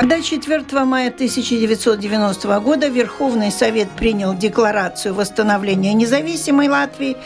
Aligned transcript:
Когда 0.00 0.22
4 0.22 0.64
мая 0.86 1.08
1990 1.08 2.60
года 2.60 2.88
Верховный 2.88 3.50
Совет 3.50 3.90
принял 3.90 4.34
Декларацию 4.34 5.12
восстановления 5.12 5.92
независимой 5.92 6.68
Латвии, 6.68 7.18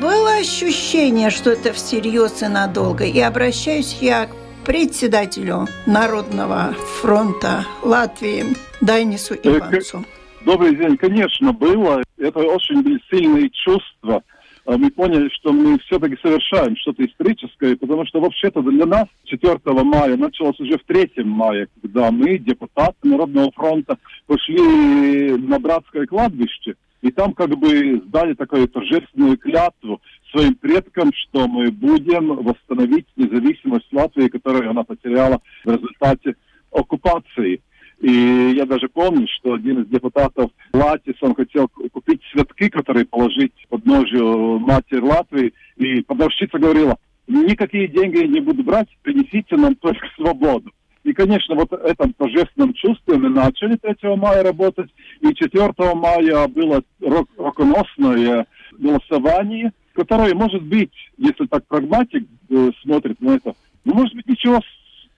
было 0.00 0.36
ощущение, 0.40 1.28
что 1.28 1.50
это 1.50 1.74
всерьез 1.74 2.42
и 2.42 2.46
надолго. 2.46 3.04
И 3.04 3.20
обращаюсь 3.20 3.98
я 4.00 4.28
к 4.28 4.64
председателю 4.64 5.66
Народного 5.84 6.74
фронта 7.02 7.66
Латвии 7.82 8.56
Дайнису 8.80 9.34
э, 9.34 9.38
Иванцу. 9.42 10.02
Добрый 10.46 10.74
день. 10.74 10.96
Конечно, 10.96 11.52
было. 11.52 12.02
Это 12.16 12.38
очень 12.38 12.98
сильные 13.10 13.50
чувства– 13.50 14.22
мы 14.66 14.90
поняли, 14.90 15.28
что 15.30 15.52
мы 15.52 15.78
все-таки 15.80 16.16
совершаем 16.22 16.76
что-то 16.76 17.04
историческое, 17.04 17.76
потому 17.76 18.06
что 18.06 18.20
вообще-то 18.20 18.62
для 18.62 18.86
нас 18.86 19.06
4 19.24 19.58
мая 19.66 20.16
началось 20.16 20.58
уже 20.60 20.78
в 20.78 20.84
3 20.84 21.24
мая, 21.24 21.68
когда 21.80 22.10
мы, 22.10 22.38
депутаты 22.38 22.96
Народного 23.02 23.50
фронта, 23.52 23.98
пошли 24.26 25.36
на 25.36 25.58
братское 25.58 26.06
кладбище, 26.06 26.74
и 27.00 27.10
там 27.10 27.32
как 27.34 27.50
бы 27.50 28.00
сдали 28.06 28.34
такую 28.34 28.68
торжественную 28.68 29.36
клятву 29.36 30.00
своим 30.30 30.54
предкам, 30.54 31.12
что 31.12 31.48
мы 31.48 31.70
будем 31.70 32.36
восстановить 32.36 33.06
независимость 33.16 33.92
Латвии, 33.92 34.28
которую 34.28 34.70
она 34.70 34.84
потеряла 34.84 35.40
в 35.64 35.70
результате 35.70 36.36
оккупации. 36.70 37.60
И 38.02 38.54
я 38.56 38.66
даже 38.66 38.88
помню, 38.88 39.28
что 39.28 39.54
один 39.54 39.82
из 39.82 39.86
депутатов 39.86 40.50
Латис, 40.72 41.14
он 41.20 41.36
хотел 41.36 41.68
купить 41.68 42.20
цветки, 42.32 42.68
которые 42.68 43.06
положить 43.06 43.52
под 43.68 43.86
ножью 43.86 44.58
матери 44.58 45.00
Латвии. 45.00 45.54
И 45.76 46.02
продавщица 46.02 46.58
говорила, 46.58 46.96
никакие 47.28 47.86
деньги 47.86 48.26
не 48.26 48.40
буду 48.40 48.64
брать, 48.64 48.88
принесите 49.02 49.56
нам 49.56 49.76
только 49.76 50.04
свободу. 50.16 50.72
И, 51.04 51.12
конечно, 51.12 51.54
вот 51.54 51.72
этом 51.72 52.12
торжественном 52.14 52.74
чувстве 52.74 53.18
мы 53.18 53.28
начали 53.28 53.76
3 53.76 54.16
мая 54.16 54.42
работать, 54.42 54.90
и 55.20 55.32
4 55.32 55.72
мая 55.94 56.48
было 56.48 56.82
роконосное 57.00 58.46
голосование, 58.72 59.72
которое, 59.92 60.34
может 60.34 60.62
быть, 60.62 60.92
если 61.18 61.46
так 61.46 61.66
прагматик 61.68 62.26
э, 62.50 62.70
смотрит 62.82 63.20
на 63.20 63.36
это, 63.36 63.54
ну, 63.84 63.94
может 63.94 64.14
быть, 64.14 64.26
ничего 64.26 64.60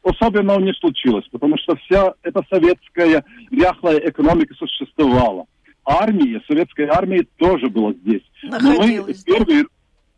особенного 0.04 0.60
не 0.60 0.72
случилось, 0.74 1.24
потому 1.30 1.56
что 1.58 1.76
вся 1.76 2.14
эта 2.22 2.42
советская 2.50 3.24
ряхлая 3.50 3.98
экономика 3.98 4.54
существовала. 4.54 5.46
Армия, 5.84 6.40
советская 6.46 6.90
армия 6.90 7.26
тоже 7.36 7.68
была 7.68 7.92
здесь. 7.92 8.22
Находилась, 8.42 9.24
Но 9.26 9.32
мы 9.32 9.38
первые, 9.38 9.64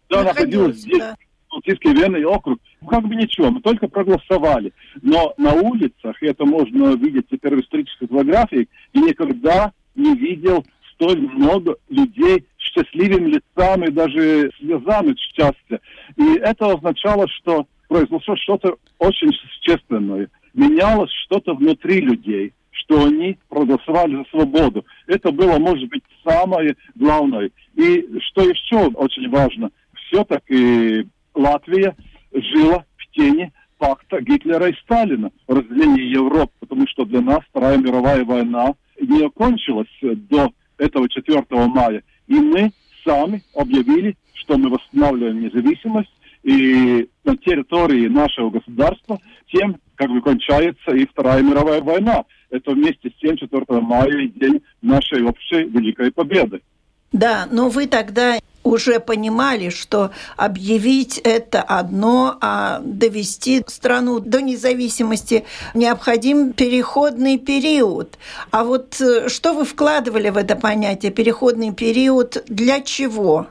да, 0.09 0.23
находилась, 0.23 0.27
находилась 0.27 0.77
здесь. 0.77 0.99
Да. 0.99 1.17
Балтийский 1.51 1.95
военный 1.95 2.25
округ. 2.25 2.59
Ну, 2.81 2.89
как 2.89 3.07
бы 3.07 3.15
ничего, 3.15 3.51
мы 3.51 3.61
только 3.61 3.89
проголосовали. 3.89 4.73
Но 5.03 5.33
на 5.39 5.55
улицах, 5.55 6.23
и 6.23 6.27
это 6.27 6.45
можно 6.45 6.95
видеть 6.97 7.29
теперь 7.31 7.57
в 7.57 7.61
исторических 7.61 8.09
фотографиях, 8.09 8.67
и 8.93 8.99
никогда 8.99 9.73
не 9.95 10.15
видел 10.17 10.65
столь 10.93 11.21
много 11.21 11.77
людей 11.89 12.45
с 12.59 12.63
счастливыми 12.63 13.37
лицами, 13.37 13.91
даже 13.91 14.51
слезами 14.59 15.15
счастья. 15.17 15.81
И 16.17 16.37
это 16.39 16.73
означало, 16.73 17.29
что 17.29 17.67
произошло 17.89 18.37
что-то 18.37 18.77
очень 18.99 19.33
существенное. 19.33 20.29
Менялось 20.55 21.11
что-то 21.25 21.55
внутри 21.55 22.01
людей, 22.01 22.53
что 22.71 23.05
они 23.05 23.39
проголосовали 23.49 24.17
за 24.17 24.25
свободу. 24.31 24.85
Это 25.07 25.31
было, 25.31 25.59
может 25.59 25.89
быть, 25.89 26.03
самое 26.25 26.77
главное. 26.95 27.51
И 27.75 28.09
что 28.29 28.43
еще 28.43 28.89
очень 28.89 29.29
важно, 29.29 29.71
все-таки 30.07 31.07
Латвия 31.35 31.95
жила 32.33 32.85
в 32.97 33.11
тени 33.15 33.53
пакта 33.79 34.21
Гитлера 34.21 34.69
и 34.69 34.77
Сталина, 34.83 35.31
разделения 35.47 36.11
Европы, 36.11 36.53
потому 36.61 36.87
что 36.89 37.05
для 37.05 37.21
нас 37.21 37.41
Вторая 37.51 37.77
мировая 37.79 38.25
война 38.25 38.75
не 39.01 39.25
окончилась 39.25 39.89
до 40.01 40.51
этого 40.79 41.09
4 41.09 41.45
мая. 41.51 42.03
И 42.27 42.35
мы 42.35 42.73
сами 43.05 43.43
объявили, 43.55 44.17
что 44.35 44.57
мы 44.57 44.71
восстанавливаем 44.71 45.41
независимость, 45.41 46.11
и 46.47 47.11
на 47.25 47.37
территории 47.37 48.07
нашего 48.07 48.51
государства, 48.51 49.19
тем 49.53 49.79
как 49.97 50.11
бы 50.11 50.23
кончается 50.23 50.93
и 50.93 51.05
Вторая 51.07 51.43
мировая 51.43 51.81
война. 51.81 52.25
Это 52.51 52.71
вместе 52.71 53.11
с 53.11 53.21
тем 53.21 53.37
4 53.37 53.65
мая 53.81 54.29
день 54.29 54.63
нашей 54.81 55.25
общей 55.25 55.65
великой 55.65 56.13
победы. 56.13 56.61
Да, 57.11 57.49
но 57.51 57.69
вы 57.69 57.87
тогда 57.87 58.39
уже 58.63 59.01
понимали, 59.01 59.71
что 59.71 60.13
объявить 60.37 61.19
это 61.19 61.63
одно, 61.63 62.37
а 62.41 62.81
довести 62.85 63.65
страну 63.67 64.21
до 64.21 64.41
независимости 64.41 65.45
необходим 65.75 66.53
переходный 66.53 67.39
период. 67.39 68.19
А 68.53 68.63
вот 68.65 69.01
э, 69.01 69.29
что 69.29 69.53
вы 69.55 69.65
вкладывали 69.65 70.31
в 70.31 70.37
это 70.37 70.55
понятие 70.57 71.11
переходный 71.11 71.73
период 71.73 72.45
для 72.49 72.81
чего? 72.81 73.47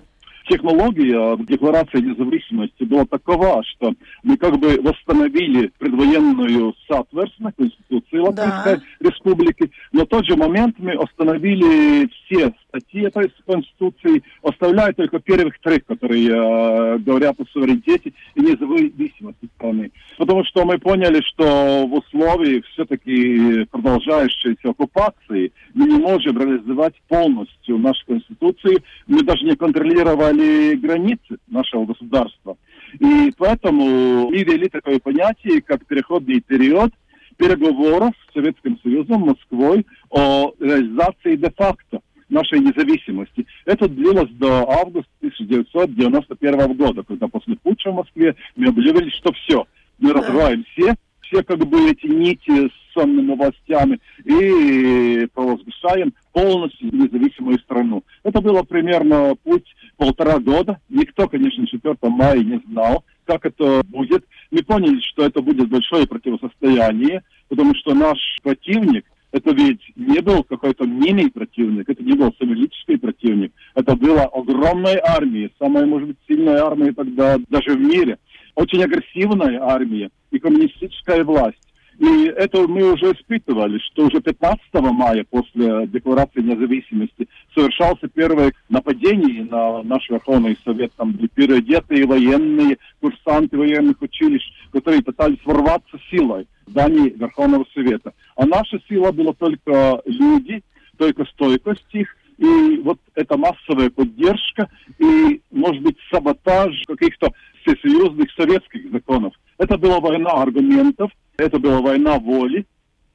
Технология 0.47 1.37
Декларации 1.45 2.01
независимости 2.01 2.83
была 2.83 3.05
такова, 3.05 3.63
что 3.63 3.93
мы 4.23 4.37
как 4.37 4.57
бы 4.57 4.79
восстановили 4.81 5.71
предвоенную 5.77 6.73
соответственность 6.87 7.57
Конституции 7.57 8.17
Латвийской 8.17 8.77
да. 8.77 9.09
Республики, 9.09 9.71
но 9.91 10.05
в 10.05 10.07
тот 10.07 10.25
же 10.25 10.35
момент 10.35 10.75
мы 10.79 10.93
остановили 10.93 12.07
все 12.07 12.53
статьи 12.69 13.03
этой 13.03 13.31
Конституции, 13.45 14.23
оставляя 14.43 14.93
только 14.93 15.19
первых 15.19 15.57
три, 15.59 15.79
которые 15.79 16.27
э, 16.27 16.97
говорят 16.99 17.39
о 17.39 17.45
суверенитете 17.51 18.13
и 18.35 18.41
независимости 18.41 19.49
страны. 19.55 19.91
Потому 20.17 20.43
что 20.45 20.65
мы 20.65 20.77
поняли, 20.77 21.21
что 21.33 21.87
в 21.87 21.93
условиях 21.93 22.65
все-таки 22.73 23.65
продолжающейся 23.71 24.69
оккупации 24.69 25.51
мы 25.73 25.87
не 25.87 25.97
можем 25.97 26.37
реализовать 26.37 26.95
полностью 27.07 27.77
нашу 27.77 28.05
Конституцию, 28.05 28.77
мы 29.07 29.23
даже 29.23 29.45
не 29.45 29.55
контролировали 29.55 30.34
границы 30.75 31.37
нашего 31.47 31.85
государства. 31.85 32.57
И 32.99 33.31
поэтому 33.37 34.29
мы 34.29 34.43
ввели 34.43 34.69
такое 34.69 34.99
понятие, 34.99 35.61
как 35.61 35.85
переходный 35.85 36.41
период 36.41 36.91
переговоров 37.37 38.13
с 38.29 38.33
Советским 38.33 38.79
Союзом, 38.81 39.21
Москвой 39.21 39.85
о 40.09 40.53
реализации 40.59 41.35
де-факто 41.35 42.01
нашей 42.29 42.59
независимости. 42.59 43.45
Это 43.65 43.87
длилось 43.87 44.31
до 44.31 44.69
августа 44.69 45.09
1991 45.19 46.73
года, 46.73 47.03
когда 47.03 47.27
после 47.27 47.55
путча 47.55 47.91
в 47.91 47.95
Москве 47.95 48.35
мы 48.55 48.67
объявили, 48.67 49.09
что 49.09 49.31
все, 49.33 49.65
мы 49.99 50.13
разрываем 50.13 50.65
все, 50.71 50.95
все 51.21 51.43
как 51.43 51.59
бы 51.59 51.89
эти 51.89 52.07
нити 52.07 52.67
с 52.69 52.93
сонными 52.93 53.35
властями 53.35 53.99
и 54.23 55.27
провозглашаем 55.33 56.13
полностью 56.33 56.93
независимую 56.93 57.59
страну. 57.59 58.03
Это 58.23 58.41
было 58.41 58.63
примерно 58.63 59.35
путь 59.43 59.67
полтора 59.95 60.39
года. 60.39 60.79
Никто, 60.89 61.27
конечно, 61.27 61.65
4 61.65 61.95
мая 62.03 62.39
не 62.39 62.61
знал, 62.67 63.03
как 63.25 63.45
это 63.45 63.81
будет. 63.85 64.25
Мы 64.51 64.63
поняли, 64.63 64.99
что 65.01 65.25
это 65.25 65.41
будет 65.41 65.69
большое 65.69 66.07
противостояние, 66.07 67.23
потому 67.49 67.73
что 67.75 67.93
наш 67.93 68.17
противник 68.43 69.05
это 69.35 69.53
ведь 69.53 69.81
не 69.97 70.21
был 70.21 70.45
какой-то 70.45 70.85
мини 70.85 71.27
противник, 71.27 71.89
это 71.89 72.01
не 72.01 72.13
был 72.13 72.33
советский 72.39 72.95
противник. 72.95 73.51
Это 73.73 73.93
была 73.97 74.23
огромная 74.23 75.01
армия, 75.05 75.51
самая, 75.59 75.85
может 75.85 76.07
быть, 76.07 76.17
сильная 76.25 76.63
армия 76.63 76.93
тогда 76.93 77.37
даже 77.49 77.71
в 77.71 77.81
мире. 77.81 78.17
Очень 78.55 78.81
агрессивная 78.81 79.61
армия 79.61 80.09
и 80.31 80.39
коммунистическая 80.39 81.25
власть. 81.25 81.59
И 81.97 82.25
это 82.25 82.67
мы 82.67 82.91
уже 82.91 83.13
испытывали, 83.13 83.79
что 83.79 84.07
уже 84.07 84.19
15 84.21 84.61
мая 84.73 85.25
после 85.29 85.87
Декларации 85.87 86.41
независимости 86.41 87.27
совершался 87.53 88.07
первое 88.09 88.51
нападение 88.67 89.45
на 89.45 89.81
наш 89.83 90.09
Верховный 90.09 90.57
Совет. 90.65 90.91
Там 90.97 91.13
были 91.13 91.27
переодетые 91.27 92.05
военные, 92.05 92.77
курсанты 92.99 93.57
военных 93.57 94.01
училищ, 94.01 94.43
которые 94.73 95.03
пытались 95.03 95.39
ворваться 95.45 95.97
силой 96.11 96.47
в 96.65 96.71
здание 96.71 97.11
Верховного 97.11 97.65
Совета. 97.73 98.13
А 98.35 98.45
наша 98.45 98.79
сила 98.89 99.11
была 99.11 99.33
только 99.33 100.01
люди, 100.05 100.63
только 100.97 101.23
стойкость 101.25 101.93
их, 101.93 102.15
И 102.37 102.81
вот 102.83 102.99
эта 103.15 103.37
массовая 103.37 103.89
поддержка 103.89 104.69
и, 104.99 105.41
может 105.51 105.81
быть, 105.81 105.95
саботаж 106.11 106.75
каких-то 106.85 107.31
всесоюзных 107.61 108.29
советских 108.33 108.91
законов. 108.91 109.33
Это 109.57 109.77
была 109.77 109.99
война 109.99 110.31
аргументов, 110.31 111.11
это 111.37 111.59
была 111.59 111.81
война 111.81 112.17
воли, 112.19 112.65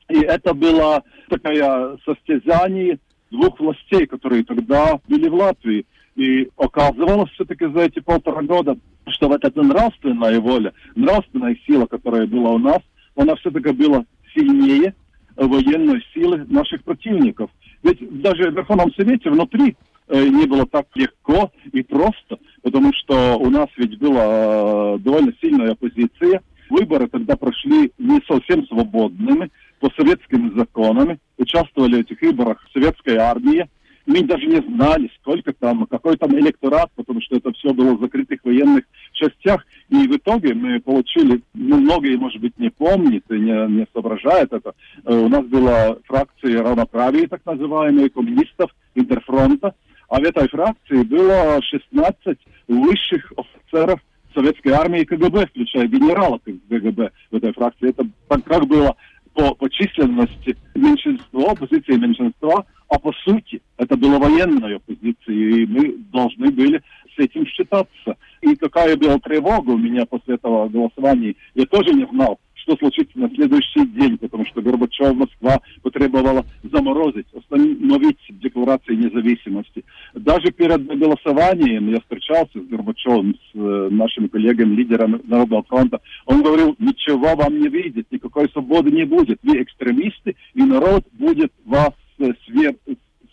и 0.08 0.20
это 0.20 0.55
было 0.55 1.02
такое 1.28 1.99
состязание 2.05 2.99
двух 3.31 3.61
властей, 3.61 4.06
которые 4.06 4.44
тогда 4.44 5.00
были 5.08 5.28
в 5.28 5.34
Латвии. 5.34 5.87
И 6.17 6.49
оказывалось 6.56 7.31
все-таки 7.31 7.67
за 7.67 7.82
эти 7.82 8.00
полтора 8.00 8.43
года, 8.43 8.76
что 9.08 9.28
вот 9.28 9.44
эта 9.44 9.62
нравственная 9.62 10.40
воля, 10.40 10.72
нравственная 10.96 11.56
сила, 11.67 11.87
которая 11.87 12.26
была 12.26 12.50
у 12.50 12.58
нас, 12.58 12.81
она 13.17 13.37
все-таки 13.37 13.72
была 13.72 14.05
сильнее 14.34 14.94
военной 15.37 16.05
силы 16.12 16.44
наших 16.49 16.82
противников. 16.82 17.50
Ведь 17.82 17.99
даже 18.20 18.50
в 18.50 18.55
Верховном 18.55 18.93
Совете 18.94 19.31
внутри 19.31 19.76
э, 20.08 20.28
не 20.28 20.46
было 20.46 20.66
так 20.66 20.87
легко 20.94 21.50
и 21.73 21.82
просто, 21.82 22.38
потому 22.62 22.93
что 22.93 23.37
у 23.38 23.49
нас 23.49 23.69
ведь 23.76 23.99
была 23.99 24.96
э, 24.96 24.99
довольно 24.99 25.32
сильная 25.40 25.73
оппозиция. 25.73 26.43
Выборы 26.70 27.08
тогда 27.08 27.37
прошли 27.37 27.93
не 27.99 28.20
совсем 28.26 28.64
свободными, 28.67 29.50
по 29.81 29.90
советским 29.96 30.56
законам. 30.56 31.19
Участвовали 31.38 31.96
в 31.96 32.00
этих 32.00 32.20
выборах 32.22 32.64
советская 32.72 33.19
армия. 33.19 33.69
Мы 34.06 34.22
даже 34.22 34.46
не 34.46 34.61
знали, 34.61 35.11
сколько 35.20 35.52
там, 35.52 35.87
какой 35.87 36.17
там 36.17 36.32
электорат, 36.38 36.90
потому 36.96 37.20
что 37.20 37.37
это 37.37 37.52
все 37.52 37.72
было 37.72 37.94
в 37.94 38.00
закрытых 38.00 38.40
военных 38.44 38.84
частях. 39.12 39.64
И 39.88 40.06
в 40.06 40.17
итоге 40.17 40.55
мы 40.55 40.81
получили, 40.81 41.43
ну, 41.55 41.78
многие, 41.78 42.17
может 42.17 42.40
быть, 42.40 42.58
не 42.58 42.70
помнят 42.70 43.25
и 43.31 43.38
не, 43.38 43.69
не 43.69 43.87
соображают 43.93 44.52
это. 44.52 44.73
Э, 45.05 45.14
у 45.14 45.28
нас 45.28 45.44
была 45.46 45.96
фракция 46.06 46.62
равноправия, 46.62 47.28
так 47.28 47.44
называемая, 47.44 48.08
коммунистов, 48.08 48.70
Интерфронта. 48.94 49.75
А 50.08 50.19
в 50.19 50.25
этой 50.25 50.49
фракции 50.49 51.02
было 51.05 51.61
16 51.62 52.38
высших 52.66 53.32
офицеров 53.37 54.00
советской 54.40 54.70
армии 54.70 55.02
и 55.02 55.04
КГБ, 55.04 55.46
включая 55.46 55.87
генерала 55.87 56.38
КГБ 56.38 57.10
в 57.31 57.37
этой 57.37 57.52
фракции. 57.52 57.90
Это 57.90 58.08
как 58.28 58.66
было 58.66 58.96
по, 59.34 59.54
по 59.54 59.70
численности 59.70 60.56
меньшинство, 60.75 61.50
оппозиции 61.50 61.96
меньшинства, 61.96 62.64
а 62.88 62.98
по 62.98 63.12
сути 63.25 63.62
это 63.76 63.96
была 63.96 64.19
военная 64.19 64.76
оппозиция, 64.76 65.34
и 65.34 65.66
мы 65.66 65.96
должны 66.12 66.50
были 66.50 66.82
с 67.14 67.19
этим 67.19 67.46
считаться. 67.46 68.16
И 68.40 68.56
какая 68.56 68.96
была 68.96 69.19
тревога 69.19 69.70
у 69.70 69.78
меня 69.78 70.06
после 70.06 70.34
этого 70.34 70.69
голосования, 70.69 71.34
я 71.54 71.66
тоже 71.66 71.92
не 71.94 72.06
знал, 72.06 72.40
что 72.54 72.76
случится 72.76 73.19
на 73.19 73.28
следующий 73.31 73.87
день, 73.87 74.19
потому 74.19 74.44
что 74.46 74.62
Горбачев, 74.62 75.14
Москва 75.14 75.60
потребовала 75.82 76.44
заморозить, 76.62 77.26
остановить 77.34 78.19
декларации 78.28 78.94
независимости. 78.94 79.84
Даже 80.20 80.50
перед 80.52 80.87
голосованием 80.87 81.88
я 81.88 82.00
встречался 82.00 82.61
с 82.61 82.67
Горбачевым, 82.67 83.34
с 83.34 83.56
э, 83.56 83.88
нашими 83.90 84.26
коллегами, 84.26 84.75
лидером 84.75 85.22
Народного 85.25 85.62
фронта. 85.62 86.00
Он 86.26 86.43
говорил, 86.43 86.76
ничего 86.78 87.34
вам 87.34 87.58
не 87.58 87.69
видит, 87.69 88.06
никакой 88.11 88.50
свободы 88.50 88.90
не 88.90 89.05
будет. 89.05 89.38
Вы 89.43 89.62
экстремисты, 89.62 90.37
и 90.52 90.62
народ 90.62 91.05
будет 91.12 91.52
вас 91.64 91.94
э, 92.19 92.32
свер... 92.44 92.75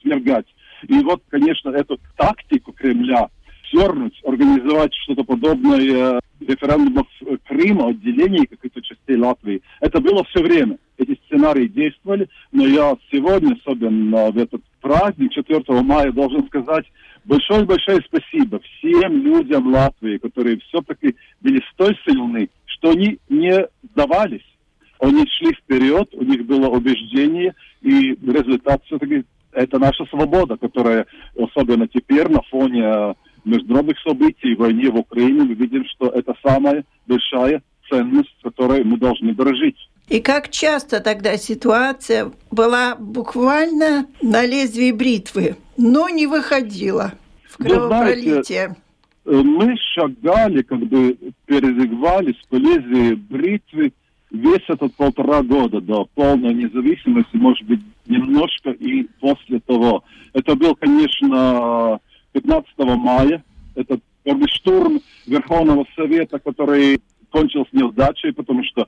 свергать. 0.01 0.45
И 0.87 0.93
вот, 0.99 1.23
конечно, 1.27 1.71
эту 1.71 1.99
тактику 2.15 2.71
Кремля 2.71 3.27
свернуть, 3.69 4.21
организовать 4.23 4.93
что-то 5.03 5.25
подобное 5.25 6.21
референдумов 6.39 7.07
Крыма, 7.45 7.89
отделений 7.89 8.45
каких-то 8.45 8.81
частей 8.81 9.17
Латвии. 9.17 9.61
Это 9.81 9.99
было 9.99 10.23
все 10.25 10.41
время. 10.41 10.77
Эти 10.97 11.19
сценарии 11.25 11.67
действовали, 11.67 12.29
но 12.53 12.65
я 12.65 12.95
сегодня, 13.11 13.57
особенно 13.61 14.31
в 14.31 14.37
этот 14.37 14.61
праздник 14.87 15.33
4 15.33 15.63
мая, 15.81 16.11
должен 16.13 16.47
сказать 16.47 16.85
большое-большое 17.25 18.01
спасибо 18.07 18.59
всем 18.59 19.21
людям 19.21 19.73
Латвии, 19.73 20.17
которые 20.17 20.59
все-таки 20.59 21.15
были 21.41 21.61
столь 21.73 21.97
сильны, 22.05 22.49
что 22.65 22.91
они 22.91 23.19
не 23.27 23.67
сдавались. 23.91 24.45
Они 24.99 25.25
шли 25.27 25.53
вперед, 25.53 26.07
у 26.13 26.23
них 26.23 26.45
было 26.45 26.69
убеждение, 26.69 27.53
и 27.81 28.17
результат 28.25 28.81
все-таки 28.85 29.25
это 29.51 29.77
наша 29.77 30.05
свобода, 30.05 30.55
которая 30.55 31.05
особенно 31.37 31.87
теперь 31.87 32.29
на 32.29 32.41
фоне 32.43 33.15
международных 33.43 33.99
событий, 33.99 34.55
войне 34.55 34.89
в 34.89 34.95
Украине, 34.95 35.43
мы 35.43 35.53
видим, 35.53 35.85
что 35.85 36.07
это 36.07 36.33
самая 36.45 36.85
большая 37.07 37.61
ценность, 37.89 38.35
которой 38.41 38.83
мы 38.85 38.97
должны 38.97 39.33
дорожить. 39.33 39.86
И 40.09 40.21
как 40.21 40.49
часто 40.49 41.01
тогда 41.01 41.37
ситуация 41.37 42.31
была 42.49 42.95
буквально 42.95 44.07
на 44.21 44.45
лезвии 44.45 44.91
бритвы, 44.91 45.57
но 45.75 46.07
не 46.07 46.27
выходила 46.27 47.13
в 47.49 47.57
кровопролитие? 47.57 48.75
Знаете, 49.25 49.43
мы 49.43 49.75
шагали, 49.93 50.61
как 50.61 50.79
бы 50.79 51.17
передвигались 51.45 52.41
по 52.49 52.55
лезвию 52.55 53.17
бритвы 53.17 53.91
весь 54.31 54.63
этот 54.69 54.93
полтора 54.95 55.41
года 55.43 55.81
до 55.81 56.07
полной 56.15 56.53
независимости, 56.53 57.35
может 57.35 57.67
быть, 57.67 57.81
немножко 58.05 58.71
и 58.71 59.03
после 59.19 59.59
того. 59.59 60.05
Это 60.31 60.55
был, 60.55 60.75
конечно, 60.75 61.99
15 62.31 62.69
мая. 62.77 63.43
Это 63.75 63.99
первый 64.23 64.47
штурм 64.47 65.01
Верховного 65.25 65.85
Совета, 65.97 66.39
который 66.39 67.01
кончился 67.29 67.69
неудачей, 67.73 68.31
потому 68.31 68.63
что 68.63 68.87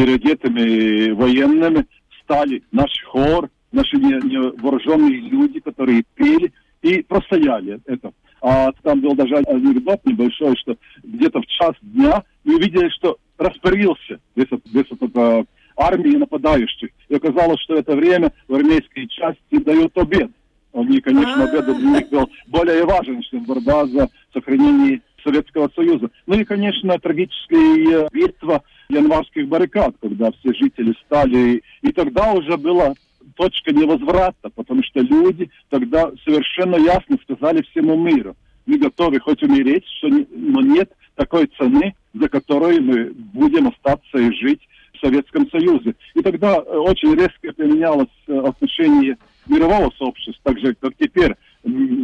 перед 0.00 0.24
этими 0.24 1.10
военными 1.10 1.84
стали 2.22 2.62
наш 2.72 2.90
хор, 3.06 3.50
наши 3.70 3.96
невооруженные 3.98 5.20
люди, 5.20 5.60
которые 5.60 6.04
пели 6.14 6.52
и 6.80 7.02
простояли 7.02 7.80
это. 7.84 8.12
А 8.40 8.72
там 8.82 9.00
был 9.00 9.14
даже 9.14 9.36
анекдот 9.36 10.00
небольшой, 10.06 10.56
что 10.56 10.76
где-то 11.02 11.42
в 11.42 11.46
час 11.46 11.72
дня 11.82 12.22
мы 12.44 12.56
увидели, 12.56 12.88
что 12.88 13.18
распорился 13.36 14.20
весь 14.34 14.48
весь 14.72 14.90
этот 14.90 15.14
а, 15.18 15.44
армии 15.76 16.16
нападающих. 16.16 16.88
И 17.10 17.14
оказалось, 17.14 17.60
что 17.60 17.74
это 17.74 17.94
время 17.94 18.32
в 18.48 18.54
армейской 18.54 19.06
части 19.06 19.62
дают 19.62 19.96
обед. 19.98 20.30
Они, 20.72 21.00
конечно, 21.02 21.44
обед 21.44 21.66
для 21.66 21.90
них 21.90 22.08
был 22.08 22.30
более 22.46 22.86
важен, 22.86 23.20
чем 23.22 23.44
борьба 23.44 23.84
за 23.84 24.08
сохранение 24.32 25.02
Советского 25.22 25.70
Союза. 25.74 26.08
Ну 26.26 26.40
и, 26.40 26.44
конечно, 26.44 26.98
трагическая 26.98 28.08
битва 28.10 28.62
январских 28.90 29.48
баррикад, 29.48 29.94
когда 30.00 30.30
все 30.32 30.52
жители 30.54 30.94
стали... 31.06 31.62
И 31.82 31.92
тогда 31.92 32.32
уже 32.32 32.56
была 32.56 32.94
точка 33.36 33.72
невозврата, 33.72 34.50
потому 34.54 34.82
что 34.82 35.00
люди 35.00 35.50
тогда 35.68 36.10
совершенно 36.24 36.76
ясно 36.76 37.16
сказали 37.22 37.62
всему 37.62 37.96
миру, 37.96 38.36
мы 38.66 38.78
готовы 38.78 39.18
хоть 39.20 39.42
умереть, 39.42 39.84
что 39.98 40.08
но 40.08 40.60
нет 40.60 40.90
такой 41.16 41.50
цены, 41.58 41.94
за 42.14 42.28
которой 42.28 42.80
мы 42.80 43.12
будем 43.14 43.68
остаться 43.68 44.18
и 44.18 44.32
жить 44.32 44.60
в 44.94 45.00
Советском 45.00 45.48
Союзе. 45.50 45.94
И 46.14 46.22
тогда 46.22 46.58
очень 46.58 47.14
резко 47.14 47.52
поменялось 47.52 48.08
э, 48.26 48.38
отношение 48.38 49.16
мирового 49.46 49.90
сообщества, 49.98 50.52
так 50.52 50.58
же, 50.60 50.74
как 50.74 50.92
теперь 50.98 51.34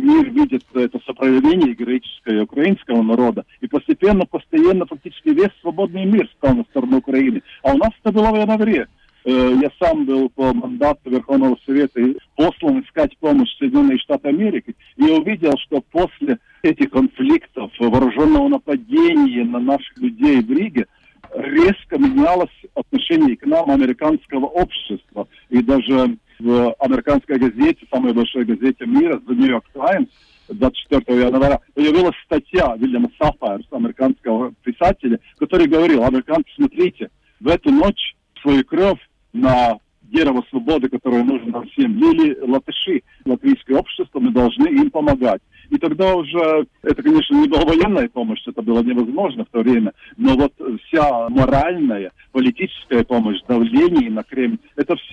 мир 0.07 0.31
видит 0.31 0.65
это 0.75 0.99
сопротивление 1.05 1.75
героическое 1.75 2.43
украинского 2.45 3.03
народа, 3.03 3.45
и 3.61 3.67
постепенно, 3.67 4.25
постоянно 4.25 4.87
фактически 4.87 5.31
весь 5.31 5.53
свободный 5.61 6.05
мир 6.05 6.29
стал 6.39 6.55
на 6.55 6.65
сторону 6.65 6.99
Украины. 6.99 7.43
А 7.63 7.75
у 7.75 7.77
нас 7.77 7.91
это 8.03 8.13
было 8.13 8.31
в 8.31 8.37
январе. 8.37 8.87
Э, 9.25 9.55
я 9.61 9.71
сам 9.81 10.05
был 10.05 10.29
по 10.31 10.55
мандату 10.55 11.11
Верховного 11.11 11.59
Совета 11.67 12.01
послан 12.37 12.81
искать 12.83 13.17
помощь 13.19 13.51
Соединенных 13.59 14.01
Штатов 14.01 14.27
Америки, 14.27 14.75
и 14.97 15.03
увидел, 15.03 15.53
что 15.59 15.83
после 15.91 16.39
этих 16.63 16.91
конфликтов, 16.91 17.73
вооруженного 17.79 18.49
нападения 18.49 19.45
на 19.45 19.59
наших 19.59 19.99
людей 19.99 20.41
в 20.41 20.51
Риге, 20.51 20.87
резко 21.35 21.99
менялось 21.99 22.51
отношение 22.75 23.37
к 23.37 23.45
нам 23.47 23.71
американского 23.71 24.47
общества. 24.47 25.27
И 25.51 25.61
даже 25.61 26.17
в 26.39 26.73
американской 26.79 27.39
газете, 27.39 27.87
самой 27.91 28.13
большой 28.13 28.45
газете 28.45 28.87
мира, 28.87 29.17
The 29.27 29.35
New 29.35 29.49
York 29.49 29.65
Times, 29.73 30.09
24 30.49 31.27
января 31.27 31.61
появилась 31.75 32.15
статья 32.25 32.77
Вильяма 32.77 33.11
Сафайра, 33.19 33.63
американского 33.71 34.53
писателя, 34.63 35.19
который 35.39 35.67
говорил, 35.67 36.05
американцы, 36.05 36.49
смотрите, 36.55 37.11
в 37.41 37.49
эту 37.49 37.71
ночь 37.71 38.15
свою 38.43 38.65
кровь 38.65 39.01
на 39.33 39.79
дерево 40.03 40.45
свободы, 40.51 40.89
которое 40.89 41.25
нужно 41.25 41.53
нам 41.53 41.69
всем, 41.69 41.97
лили 41.97 42.39
латыши, 42.41 43.03
латвийское 43.25 43.79
общество, 43.79 44.21
мы 44.21 44.31
должны 44.31 44.69
им 44.69 44.91
помогать. 44.91 45.43
И 45.71 45.79
тогда 45.79 46.15
уже, 46.15 46.67
это, 46.83 47.03
конечно, 47.03 47.35
не 47.35 47.49
была 47.49 47.65
военная 47.65 48.09
помощь, 48.09 48.41
это 48.47 48.63
было 48.63 48.83
невозможно 48.83 49.45
в 49.45 49.49
то 49.49 49.61
время, 49.61 49.93
но 50.17 50.37
вот 50.37 50.53
вся 50.87 51.29
моральная, 51.29 52.13
политическая 52.33 53.03
помощь, 53.05 53.41
давление 53.49 54.11
на 54.11 54.23
Кремль, 54.23 54.59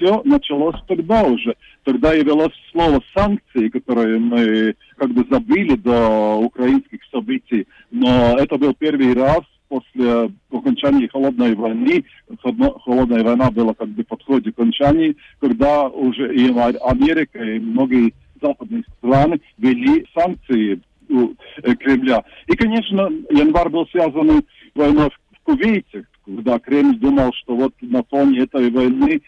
все 0.03 0.21
началось 0.25 0.75
тогда 0.87 1.23
уже. 1.23 1.55
Тогда 1.83 2.13
явилось 2.13 2.53
слово 2.71 3.01
санкции, 3.15 3.69
которое 3.69 4.19
мы 4.19 4.75
как 4.97 5.11
бы 5.11 5.25
забыли 5.29 5.75
до 5.75 6.35
украинских 6.35 6.99
событий, 7.11 7.67
но 7.91 8.37
это 8.37 8.57
был 8.57 8.73
первый 8.73 9.13
раз 9.13 9.41
после 9.69 10.31
окончания 10.51 11.07
холодной 11.07 11.55
войны, 11.55 12.05
холодная 12.83 13.23
война 13.23 13.49
была 13.49 13.73
как 13.73 13.89
бы 13.89 14.03
подходе 14.03 14.51
к 14.51 14.59
окончании, 14.59 15.15
когда 15.39 15.87
уже 15.87 16.35
и 16.35 16.49
Америка, 16.49 17.39
и 17.39 17.59
многие 17.59 18.13
западные 18.41 18.83
страны 18.97 19.41
ввели 19.57 20.05
санкции 20.13 20.79
э, 21.09 21.75
Кремля. 21.75 22.23
И, 22.47 22.55
конечно, 22.55 23.09
январь 23.31 23.69
был 23.69 23.87
связан 23.87 24.43
войной 24.75 25.09
в 25.09 25.43
Кувейте, 25.43 26.05
когда 26.25 26.59
Кремль 26.59 26.97
думал, 26.97 27.31
что 27.33 27.55
вот 27.55 27.73
на 27.81 28.03
фоне 28.03 28.41
этой 28.41 28.69
войны 28.71 29.21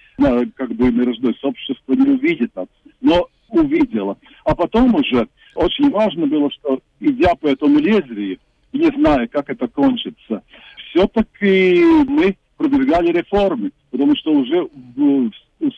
как 0.55 0.73
бы 0.73 0.91
мировое 0.91 1.33
сообщество 1.41 1.93
не 1.93 2.09
увидит 2.09 2.55
нас. 2.55 2.67
Но 3.01 3.27
увидела. 3.49 4.17
А 4.43 4.55
потом 4.55 4.95
уже 4.95 5.27
очень 5.55 5.89
важно 5.89 6.27
было, 6.27 6.49
что 6.51 6.79
идя 6.99 7.35
по 7.35 7.47
этому 7.47 7.79
лезвию, 7.79 8.37
не 8.73 8.89
зная, 8.89 9.27
как 9.27 9.49
это 9.49 9.67
кончится, 9.67 10.41
все-таки 10.89 11.81
мы 12.07 12.35
продвигали 12.57 13.11
реформы, 13.11 13.71
потому 13.91 14.15
что 14.15 14.31
уже 14.31 14.63
в 14.63 15.31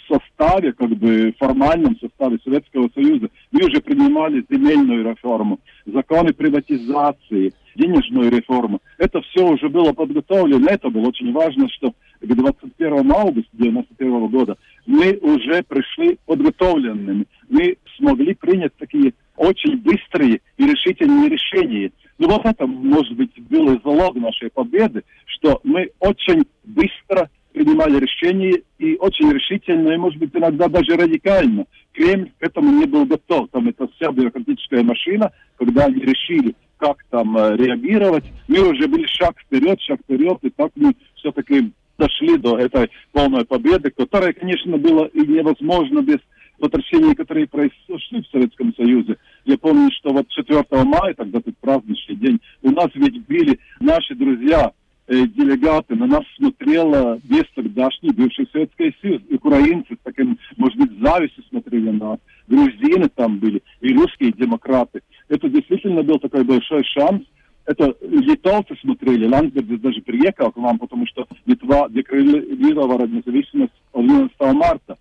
составе, 0.08 0.74
как 0.74 0.90
бы 0.90 1.34
формальном 1.38 1.98
составе 2.00 2.38
Советского 2.44 2.90
Союза, 2.94 3.30
мы 3.52 3.66
уже 3.66 3.82
принимали 3.82 4.44
земельную 4.50 5.10
реформу, 5.10 5.60
законы 5.86 6.34
приватизации, 6.34 7.54
денежную 7.76 8.32
реформу. 8.32 8.82
Это 8.98 9.22
все 9.22 9.46
уже 9.48 9.70
было 9.70 9.94
подготовлено. 9.94 10.68
Это 10.68 10.90
было 10.90 11.08
очень 11.08 11.32
важно, 11.32 11.70
что 11.70 11.92
к 12.20 12.26
21 12.26 13.12
августа 13.12 13.50
1991 13.54 14.28
года 14.28 14.58
мы 14.86 15.18
уже 15.22 15.64
пришли 15.64 16.18
подготовленными. 16.26 17.26
Мы 17.50 17.78
смогли 17.98 18.34
принять 18.34 18.76
такие 18.78 19.14
очень 19.36 19.78
быстрые 19.78 20.42
и 20.58 20.66
решительные 20.66 21.30
решения. 21.30 21.92
Ну 22.18 22.28
вот 22.30 22.46
это, 22.46 22.66
может 22.66 23.14
быть, 23.14 23.32
было 23.50 23.80
залог 23.84 24.16
нашей 24.16 24.50
победы, 24.50 25.04
что 25.26 25.60
мы 25.64 25.92
очень 26.00 26.44
быстро 26.64 27.30
принимали 27.58 28.00
решения 28.00 28.62
и 28.78 28.96
очень 28.98 29.32
решительно, 29.32 29.90
и, 29.90 29.98
может 29.98 30.20
быть, 30.20 30.30
иногда 30.34 30.68
даже 30.68 30.96
радикально. 30.96 31.66
Кремль 31.94 32.32
к 32.40 32.44
этому 32.44 32.72
не 32.72 32.86
был 32.86 33.06
готов. 33.06 33.50
Там 33.52 33.68
это 33.68 33.88
вся 33.96 34.12
бюрократическая 34.12 34.84
машина, 34.84 35.32
когда 35.58 35.86
они 35.86 36.02
решили, 36.02 36.56
как 36.78 36.98
там 37.10 37.36
э, 37.36 37.58
реагировать. 37.58 38.26
Мы 38.48 38.60
уже 38.60 38.88
были 38.88 39.08
шаг 39.08 39.40
вперед, 39.40 39.82
шаг 39.82 40.00
вперед, 40.02 40.38
и 40.44 40.50
так 40.52 40.72
мы 40.76 40.94
все-таки 41.16 41.72
дошли 41.98 42.38
до 42.38 42.60
этой 42.60 42.92
полной 43.12 43.44
победы, 43.44 43.90
которая, 43.90 44.34
конечно, 44.34 44.78
была 44.78 45.08
и 45.08 45.20
невозможна 45.20 46.02
без 46.02 46.20
потрясений, 46.60 47.16
которые 47.16 47.48
произошли 47.48 48.22
в 48.22 48.28
Советском 48.32 48.74
Союзе. 48.76 49.18
Я 49.46 49.58
помню, 49.58 49.90
что 49.98 50.14
вот 50.14 50.28
4 50.30 50.64
мая, 50.84 51.16
тогда 51.16 51.40
этот 51.40 51.58
праздничный 51.58 52.16
день, 52.16 52.40
у 52.62 52.72
нас 52.72 52.90
ведь 52.94 53.26
были 53.26 53.60
наши 53.80 54.14
друзья, 54.14 54.72
э, 55.08 55.28
делегаты, 55.28 55.96
на 55.96 56.08
нас 56.08 56.24
смотрела 56.36 57.20
весь 57.24 57.50
тогдашний 57.56 58.12
бывший 58.12 58.48
Советский 58.52 58.96
Союз. 59.02 59.22
Украинцы 59.32 59.96
с 59.96 60.04
таким, 60.04 60.38
может 60.58 60.78
быть, 60.78 61.00
завистью 61.00 61.44
смотрели 61.50 61.90
на 61.90 62.10
нас. 62.10 62.20
Грузины 62.48 63.10
там 63.10 63.40
были, 63.40 63.62
и 63.82 63.94
русские 63.94 64.32
демократы. 64.32 65.02
Это 65.30 65.50
действительно 65.50 66.04
был 66.04 66.20
такой 66.20 66.44
большой 66.44 66.84
шанс 66.84 67.24
это 67.66 67.94
литовцы 68.00 68.78
смотрели, 68.80 69.28
Ландсбергис 69.28 69.82
даже 69.82 70.02
приехал 70.02 70.54
к 70.54 70.56
вам, 70.56 70.80
потому 70.80 71.06
что 71.06 71.28
Литва 71.46 71.90
декларировала 71.90 73.06
независимость 73.06 73.74
11 73.92 74.32
марта 74.54 74.98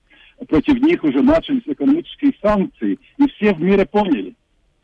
против 0.49 0.81
них 0.81 1.03
уже 1.03 1.23
начались 1.23 1.63
экономические 1.67 2.35
санкции, 2.43 2.99
и 3.19 3.29
все 3.31 3.55
в 3.55 3.61
мире 3.61 3.87
поняли, 3.87 4.35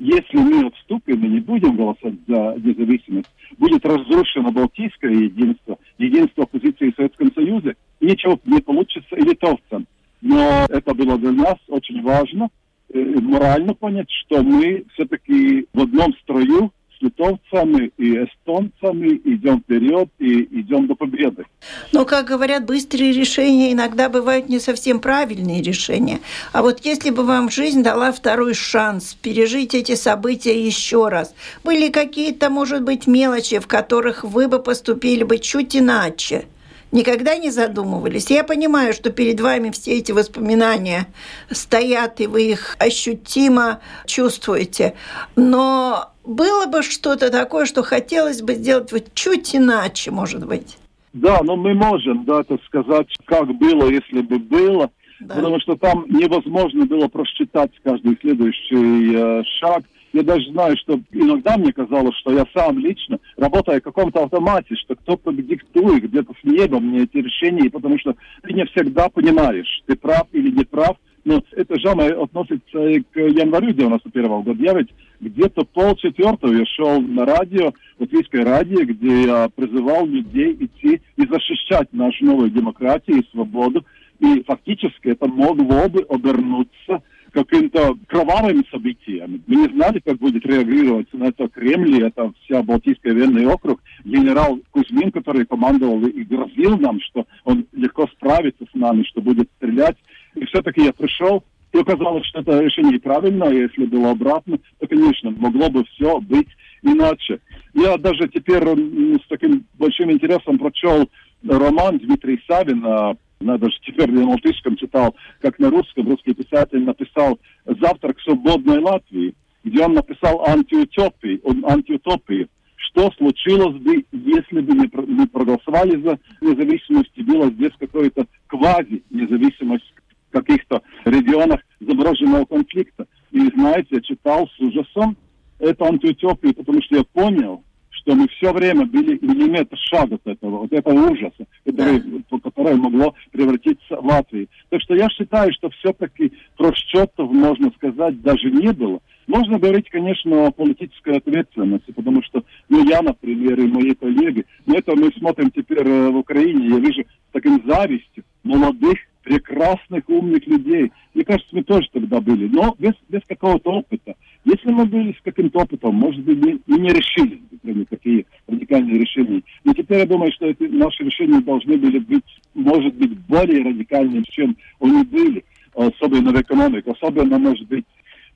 если 0.02 0.36
мы 0.36 0.66
отступим 0.66 1.24
и 1.24 1.28
не 1.28 1.40
будем 1.40 1.76
голосовать 1.76 2.18
за 2.26 2.56
независимость, 2.58 3.30
будет 3.56 3.86
разрушено 3.86 4.50
Балтийское 4.50 5.12
единство, 5.12 5.78
единство 5.98 6.42
оппозиции 6.42 6.90
в 6.90 6.96
Советском 6.96 7.32
Союзе, 7.32 7.76
и 8.00 8.06
ничего 8.06 8.38
не 8.44 8.60
получится 8.60 9.14
и 9.14 9.22
литовцам. 9.22 9.86
Но 10.20 10.66
это 10.68 10.92
было 10.92 11.16
для 11.18 11.30
нас 11.30 11.54
очень 11.68 12.02
важно, 12.02 12.48
э, 12.92 12.98
морально 13.20 13.74
понять, 13.74 14.10
что 14.24 14.42
мы 14.42 14.84
все-таки 14.94 15.66
в 15.72 15.80
одном 15.82 16.12
строю 16.22 16.72
литовцами 17.02 17.90
и 17.98 18.24
эстонцами 18.24 19.20
идем 19.24 19.60
вперед 19.60 20.08
и 20.18 20.60
идем 20.60 20.86
до 20.86 20.94
победы. 20.94 21.44
Но, 21.92 22.04
как 22.04 22.26
говорят, 22.26 22.64
быстрые 22.64 23.12
решения 23.12 23.72
иногда 23.72 24.08
бывают 24.08 24.48
не 24.48 24.60
совсем 24.60 25.00
правильные 25.00 25.62
решения. 25.62 26.20
А 26.52 26.62
вот 26.62 26.80
если 26.84 27.10
бы 27.10 27.24
вам 27.24 27.50
жизнь 27.50 27.82
дала 27.82 28.12
второй 28.12 28.54
шанс 28.54 29.14
пережить 29.14 29.74
эти 29.74 29.94
события 29.94 30.58
еще 30.58 31.08
раз, 31.08 31.34
были 31.64 31.88
какие-то, 31.88 32.48
может 32.48 32.82
быть, 32.82 33.06
мелочи, 33.06 33.58
в 33.58 33.66
которых 33.66 34.24
вы 34.24 34.48
бы 34.48 34.58
поступили 34.60 35.24
бы 35.24 35.38
чуть 35.38 35.76
иначе– 35.76 36.46
никогда 36.92 37.36
не 37.36 37.50
задумывались. 37.50 38.30
Я 38.30 38.44
понимаю, 38.44 38.92
что 38.92 39.10
перед 39.10 39.40
вами 39.40 39.70
все 39.70 39.98
эти 39.98 40.12
воспоминания 40.12 41.06
стоят, 41.50 42.20
и 42.20 42.26
вы 42.26 42.50
их 42.50 42.76
ощутимо 42.78 43.80
чувствуете. 44.06 44.94
Но 45.34 46.12
было 46.24 46.66
бы 46.66 46.82
что-то 46.82 47.30
такое, 47.30 47.64
что 47.66 47.82
хотелось 47.82 48.42
бы 48.42 48.54
сделать 48.54 48.92
вот 48.92 49.14
чуть 49.14 49.56
иначе, 49.56 50.10
может 50.10 50.46
быть? 50.46 50.78
Да, 51.12 51.40
но 51.42 51.56
мы 51.56 51.74
можем, 51.74 52.24
да, 52.24 52.40
это 52.40 52.58
сказать, 52.66 53.08
как 53.24 53.48
было, 53.54 53.88
если 53.88 54.20
бы 54.20 54.38
было. 54.38 54.90
Да. 55.20 55.36
Потому 55.36 55.60
что 55.60 55.76
там 55.76 56.04
невозможно 56.08 56.84
было 56.84 57.06
просчитать 57.06 57.70
каждый 57.84 58.18
следующий 58.20 59.14
э, 59.14 59.42
шаг– 59.60 59.82
я 60.12 60.22
даже 60.22 60.50
знаю, 60.50 60.76
что 60.76 61.00
иногда 61.10 61.56
мне 61.56 61.72
казалось, 61.72 62.16
что 62.16 62.32
я 62.32 62.44
сам 62.54 62.78
лично, 62.78 63.18
работая 63.36 63.80
в 63.80 63.84
каком-то 63.84 64.24
автомате, 64.24 64.74
что 64.76 64.94
кто-то 64.94 65.32
диктует 65.32 66.04
где-то 66.04 66.32
с 66.40 66.44
неба 66.44 66.80
мне 66.80 67.04
эти 67.04 67.16
решения, 67.18 67.70
потому 67.70 67.98
что 67.98 68.14
ты 68.42 68.52
не 68.52 68.64
всегда 68.66 69.08
понимаешь, 69.08 69.82
ты 69.86 69.96
прав 69.96 70.26
или 70.32 70.50
не 70.50 70.64
прав. 70.64 70.96
Но 71.24 71.40
это 71.52 71.78
же 71.78 71.88
относится 71.88 72.88
и 72.88 73.00
к 73.00 73.16
январю 73.16 73.72
91 73.72 74.24
-го 74.26 74.42
года. 74.42 74.60
Я 74.60 74.74
ведь 74.74 74.88
где-то 75.20 75.64
полчетвертого 75.64 76.52
я 76.52 76.66
шел 76.66 77.00
на 77.00 77.24
радио, 77.24 77.72
латвийское 78.00 78.44
радио, 78.44 78.84
где 78.84 79.22
я 79.22 79.48
призывал 79.54 80.04
людей 80.04 80.56
идти 80.58 81.00
и 81.16 81.26
защищать 81.26 81.92
нашу 81.92 82.24
новую 82.24 82.50
демократию 82.50 83.18
и 83.18 83.30
свободу. 83.30 83.84
И 84.18 84.42
фактически 84.42 85.10
это 85.10 85.28
могло 85.28 85.88
бы 85.88 86.04
обернуться 86.08 87.02
каким-то 87.32 87.96
кровавыми 88.06 88.64
событиями. 88.70 89.40
Мы 89.46 89.56
не 89.56 89.74
знали, 89.74 90.00
как 90.04 90.18
будет 90.18 90.44
реагировать 90.46 91.12
на 91.12 91.24
это 91.24 91.48
Кремль, 91.48 92.04
это 92.04 92.32
вся 92.44 92.62
Балтийская 92.62 93.14
военный 93.14 93.46
округ. 93.46 93.82
Генерал 94.04 94.60
Кузьмин, 94.70 95.10
который 95.10 95.46
командовал 95.46 96.04
и 96.06 96.22
грозил 96.24 96.78
нам, 96.78 97.00
что 97.00 97.26
он 97.44 97.66
легко 97.72 98.06
справится 98.08 98.64
с 98.70 98.74
нами, 98.74 99.02
что 99.04 99.20
будет 99.20 99.48
стрелять. 99.56 99.96
И 100.34 100.44
все-таки 100.44 100.84
я 100.84 100.92
пришел, 100.92 101.42
и 101.72 101.78
оказалось, 101.78 102.26
что 102.26 102.40
это 102.40 102.60
решение 102.60 103.00
правильное, 103.00 103.50
если 103.50 103.86
было 103.86 104.10
обратно, 104.10 104.58
то, 104.78 104.86
конечно, 104.86 105.30
могло 105.30 105.70
бы 105.70 105.84
все 105.84 106.20
быть 106.20 106.48
иначе. 106.82 107.40
Я 107.74 107.96
даже 107.96 108.28
теперь 108.28 108.62
с 108.62 109.28
таким 109.28 109.64
большим 109.78 110.10
интересом 110.12 110.58
прочел 110.58 111.08
роман 111.48 111.98
Дмитрия 111.98 112.38
Савина 112.46 113.16
надо 113.42 113.70
же 113.70 113.76
теперь 113.84 114.10
на 114.10 114.28
латышском 114.28 114.76
читал, 114.76 115.14
как 115.40 115.58
на 115.58 115.70
русском, 115.70 116.08
русский 116.08 116.34
писатель 116.34 116.82
написал 116.82 117.38
«Завтрак 117.66 118.20
свободной 118.20 118.78
Латвии», 118.78 119.34
где 119.64 119.84
он 119.84 119.94
написал 119.94 120.44
антиутопии, 120.46 121.40
антиутопии. 121.70 122.48
Что 122.76 123.10
случилось 123.12 123.80
бы, 123.80 124.04
если 124.10 124.60
бы 124.60 124.74
не, 124.74 125.26
проголосовали 125.26 126.02
за 126.02 126.18
независимость, 126.40 127.12
и 127.14 127.22
было 127.22 127.50
здесь 127.50 127.72
какое-то 127.78 128.26
квази-независимость 128.48 129.94
в 130.28 130.32
каких-то 130.32 130.82
регионах 131.04 131.60
замороженного 131.80 132.44
конфликта. 132.44 133.06
И 133.30 133.40
знаете, 133.54 133.88
я 133.90 134.00
читал 134.00 134.48
с 134.48 134.60
ужасом 134.60 135.16
эту 135.58 135.84
антиутопию, 135.84 136.54
потому 136.54 136.82
что 136.82 136.96
я 136.96 137.04
понял, 137.04 137.62
что 138.02 138.14
мы 138.14 138.28
все 138.28 138.52
время 138.52 138.84
были 138.84 139.18
миллиметр 139.20 139.76
шага 139.78 140.16
от 140.16 140.26
этого, 140.26 140.58
вот 140.58 140.72
этого 140.72 141.10
ужаса, 141.10 141.46
который, 141.64 142.00
да. 142.00 142.38
которое 142.42 142.76
могло 142.76 143.14
превратиться 143.30 143.96
в 143.96 144.04
Латвию. 144.04 144.48
Так 144.70 144.82
что 144.82 144.94
я 144.94 145.08
считаю, 145.08 145.52
что 145.52 145.70
все-таки 145.70 146.32
просчетов, 146.56 147.30
можно 147.30 147.70
сказать, 147.76 148.20
даже 148.22 148.50
не 148.50 148.72
было. 148.72 149.00
Можно 149.28 149.58
говорить, 149.58 149.88
конечно, 149.88 150.46
о 150.46 150.50
политической 150.50 151.16
ответственности, 151.16 151.92
потому 151.92 152.22
что, 152.24 152.42
ну, 152.68 152.84
я, 152.88 153.02
например, 153.02 153.60
и 153.60 153.68
мои 153.68 153.94
коллеги, 153.94 154.44
но 154.66 154.76
это 154.76 154.96
мы 154.96 155.12
смотрим 155.16 155.50
теперь 155.52 155.86
э, 155.86 156.10
в 156.10 156.16
Украине, 156.16 156.68
я 156.70 156.78
вижу 156.80 157.02
с 157.02 157.32
таким 157.32 157.62
завистью 157.64 158.24
молодых, 158.42 158.98
прекрасных, 159.22 160.08
умных 160.08 160.44
людей. 160.48 160.92
Мне 161.14 161.24
кажется, 161.24 161.54
мы 161.54 161.62
тоже 161.62 161.88
тогда 161.92 162.20
были, 162.20 162.48
но 162.48 162.74
без, 162.78 162.94
без 163.08 163.20
какого-то 163.28 163.70
опыта. 163.70 164.14
Если 164.44 164.70
мы 164.70 164.86
были 164.86 165.12
с 165.12 165.22
каким-то 165.22 165.60
опытом, 165.60 165.94
может 165.94 166.20
быть, 166.24 166.38
мы, 166.38 166.58
мы 166.66 166.78
не 166.80 166.88
решили 166.88 167.40
принять 167.62 167.88
такие 167.88 168.26
радикальные 168.46 168.98
решения. 168.98 169.42
Но 169.64 169.72
теперь 169.72 170.00
я 170.00 170.06
думаю, 170.06 170.32
что 170.32 170.46
эти 170.46 170.64
наши 170.64 171.04
решения 171.04 171.40
должны 171.40 171.76
были 171.76 171.98
быть, 171.98 172.24
может 172.54 172.94
быть, 172.94 173.16
более 173.20 173.62
радикальными, 173.62 174.24
чем 174.28 174.56
они 174.80 175.04
были, 175.04 175.44
особенно 175.74 176.32
в 176.32 176.40
экономике, 176.40 176.90
особенно, 176.90 177.38
может 177.38 177.66
быть, 177.68 177.86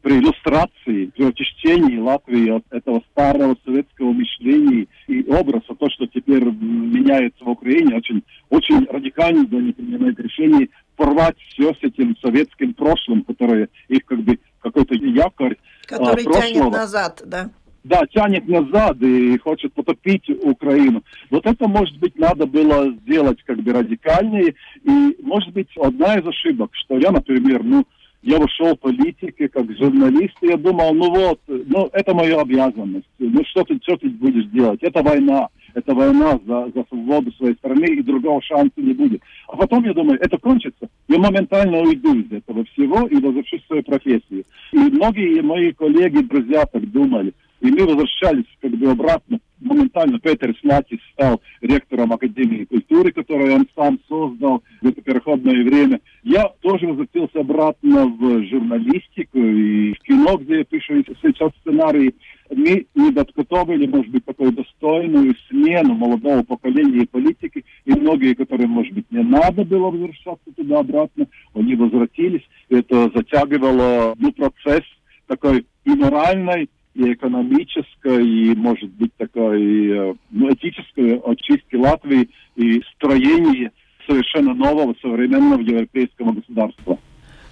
при 0.02 0.18
иллюстрации, 0.18 1.06
при 1.06 1.24
очищении 1.24 1.98
Латвии 1.98 2.50
от 2.50 2.64
этого 2.70 3.02
старого 3.10 3.56
советского 3.64 4.12
мышления 4.12 4.86
и 5.08 5.24
образа, 5.26 5.74
то, 5.76 5.90
что 5.90 6.06
теперь 6.06 6.44
меняется 6.44 7.42
в 7.44 7.48
Украине, 7.48 7.96
очень, 7.96 8.22
очень 8.48 8.84
радикально 8.84 9.46
они 9.58 9.72
принимают 9.72 10.20
решение 10.20 10.68
порвать 10.94 11.36
все 11.48 11.74
с 11.74 11.78
этим 11.82 12.16
советским 12.22 12.74
прошлым, 12.74 13.24
которое 13.24 13.68
их 13.88 14.04
как 14.04 14.20
бы 14.20 14.38
как 14.60 14.74
какой-то 14.74 14.94
якорь 14.94 15.56
Который 15.86 16.24
прошлого. 16.24 16.48
тянет 16.48 16.72
назад, 16.72 17.22
да 17.26 17.50
да, 17.86 18.02
тянет 18.12 18.48
назад 18.48 19.00
и 19.00 19.38
хочет 19.38 19.72
потопить 19.72 20.28
Украину. 20.42 21.02
Вот 21.30 21.46
это, 21.46 21.68
может 21.68 21.96
быть, 21.98 22.18
надо 22.18 22.46
было 22.46 22.90
сделать 23.02 23.38
как 23.44 23.58
бы 23.62 23.72
радикальнее. 23.72 24.54
И, 24.82 25.16
может 25.22 25.52
быть, 25.52 25.68
одна 25.76 26.18
из 26.18 26.26
ошибок, 26.26 26.70
что 26.72 26.98
я, 26.98 27.10
например, 27.12 27.62
ну, 27.62 27.84
я 28.22 28.38
вошел 28.38 28.74
в 28.74 28.80
политике 28.80 29.48
как 29.48 29.70
журналист, 29.78 30.34
и 30.40 30.48
я 30.48 30.56
думал, 30.56 30.94
ну 30.94 31.10
вот, 31.10 31.40
ну 31.46 31.88
это 31.92 32.12
моя 32.12 32.40
обязанность, 32.40 33.06
ну 33.20 33.40
что 33.44 33.62
ты, 33.62 33.78
что 33.82 33.96
ты 33.98 34.08
будешь 34.08 34.46
делать, 34.46 34.82
это 34.82 35.00
война, 35.00 35.46
это 35.74 35.94
война 35.94 36.40
за, 36.44 36.72
за 36.74 36.84
свободу 36.88 37.30
своей 37.32 37.54
страны, 37.54 37.86
и 37.86 38.02
другого 38.02 38.42
шанса 38.42 38.72
не 38.78 38.94
будет. 38.94 39.22
А 39.46 39.56
потом 39.56 39.84
я 39.84 39.92
думаю, 39.92 40.18
это 40.20 40.38
кончится, 40.38 40.88
я 41.06 41.18
моментально 41.18 41.78
уйду 41.82 42.18
из 42.18 42.32
этого 42.32 42.64
всего 42.64 43.06
и 43.06 43.14
возвращусь 43.14 43.62
в 43.62 43.66
свою 43.66 43.82
профессию. 43.84 44.44
И 44.72 44.78
многие 44.78 45.40
мои 45.42 45.70
коллеги, 45.72 46.24
друзья 46.24 46.66
так 46.66 46.90
думали. 46.90 47.32
И 47.66 47.70
мы 47.72 47.84
возвращались 47.84 48.44
как 48.60 48.70
бы 48.70 48.90
обратно. 48.90 49.40
Моментально 49.58 50.20
Петер 50.20 50.54
Слатис 50.60 50.98
стал 51.14 51.40
ректором 51.60 52.12
Академии 52.12 52.64
культуры, 52.64 53.10
которую 53.10 53.54
он 53.54 53.66
сам 53.74 53.98
создал 54.06 54.62
в 54.82 54.86
это 54.86 55.02
переходное 55.02 55.64
время. 55.64 56.00
Я 56.22 56.44
тоже 56.60 56.86
возвратился 56.86 57.40
обратно 57.40 58.06
в 58.06 58.44
журналистику 58.44 59.38
и 59.38 59.94
в 59.94 59.98
кино, 60.00 60.36
где 60.36 60.58
я 60.58 60.64
пишу 60.64 61.02
сейчас 61.20 61.50
сценарии. 61.60 62.14
Мы 62.54 62.86
не 62.94 63.10
подготовили, 63.10 63.86
может 63.88 64.12
быть, 64.12 64.24
такую 64.24 64.52
достойную 64.52 65.34
смену 65.48 65.94
молодого 65.94 66.44
поколения 66.44 67.08
политики. 67.10 67.64
И 67.84 67.90
многие, 67.90 68.34
которым, 68.34 68.70
может 68.70 68.92
быть, 68.92 69.10
не 69.10 69.24
надо 69.24 69.64
было 69.64 69.90
возвращаться 69.90 70.52
туда-обратно, 70.54 71.26
они 71.54 71.74
возвратились. 71.74 72.46
Это 72.68 73.10
затягивало 73.12 74.14
ну, 74.20 74.30
процесс 74.30 74.84
такой 75.26 75.66
и 75.84 75.90
моральной, 75.90 76.68
и 76.96 77.12
экономической, 77.12 78.26
и, 78.26 78.54
может 78.54 78.90
быть, 78.90 79.14
такой 79.16 79.90
э, 79.90 80.14
ну, 80.30 80.52
этической 80.52 81.18
очистки 81.18 81.76
Латвии 81.76 82.30
и 82.56 82.82
строении 82.94 83.70
совершенно 84.06 84.54
нового 84.54 84.94
современного 85.02 85.60
европейского 85.60 86.32
государства. 86.32 86.98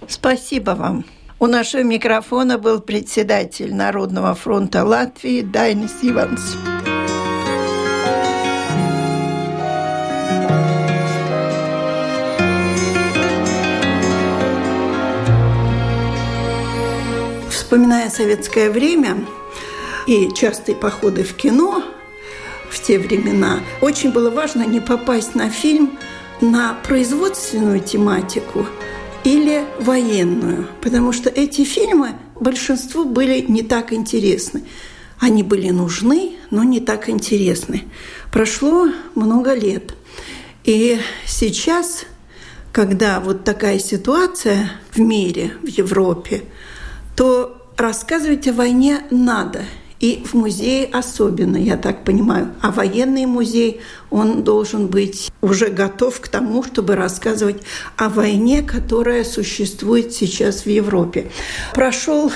Спасибо 0.07 0.71
вам. 0.71 1.03
У 1.39 1.47
нашего 1.47 1.83
микрофона 1.83 2.57
был 2.57 2.81
председатель 2.81 3.73
Народного 3.73 4.33
фронта 4.33 4.83
Латвии 4.83 5.41
Дайнис 5.41 5.99
Иванс. 6.01 6.57
Вспоминая 17.75 18.09
советское 18.09 18.69
время 18.69 19.17
и 20.07 20.29
частые 20.33 20.77
походы 20.77 21.25
в 21.25 21.33
кино 21.33 21.83
в 22.69 22.81
те 22.81 22.97
времена, 22.97 23.59
очень 23.81 24.13
было 24.13 24.29
важно 24.29 24.65
не 24.65 24.79
попасть 24.79 25.35
на 25.35 25.49
фильм 25.49 25.99
на 26.39 26.77
производственную 26.87 27.81
тематику 27.81 28.65
или 29.25 29.65
военную, 29.77 30.69
потому 30.79 31.11
что 31.11 31.29
эти 31.29 31.65
фильмы 31.65 32.11
большинству 32.39 33.03
были 33.03 33.41
не 33.41 33.61
так 33.61 33.91
интересны. 33.91 34.63
Они 35.19 35.43
были 35.43 35.69
нужны, 35.69 36.37
но 36.51 36.63
не 36.63 36.79
так 36.79 37.09
интересны. 37.09 37.83
Прошло 38.31 38.87
много 39.15 39.53
лет. 39.53 39.95
И 40.63 40.97
сейчас, 41.25 42.05
когда 42.71 43.19
вот 43.19 43.43
такая 43.43 43.79
ситуация 43.79 44.71
в 44.91 44.99
мире, 45.01 45.51
в 45.61 45.67
Европе, 45.67 46.43
то 47.17 47.61
рассказывать 47.77 48.47
о 48.47 48.53
войне 48.53 49.01
надо. 49.11 49.63
И 50.01 50.23
в 50.25 50.33
музее 50.33 50.89
особенно, 50.91 51.55
я 51.55 51.77
так 51.77 52.03
понимаю. 52.03 52.53
А 52.61 52.71
военный 52.71 53.25
музей, 53.25 53.79
он 54.09 54.43
должен 54.43 54.87
быть 54.87 55.31
уже 55.41 55.69
готов 55.69 56.19
к 56.19 56.27
тому, 56.27 56.63
чтобы 56.63 56.95
рассказывать 56.95 57.61
о 57.95 58.09
войне, 58.09 58.61
которая 58.61 59.23
существует 59.23 60.13
сейчас 60.13 60.65
в 60.65 60.69
Европе. 60.69 61.31
Прошел 61.73 62.31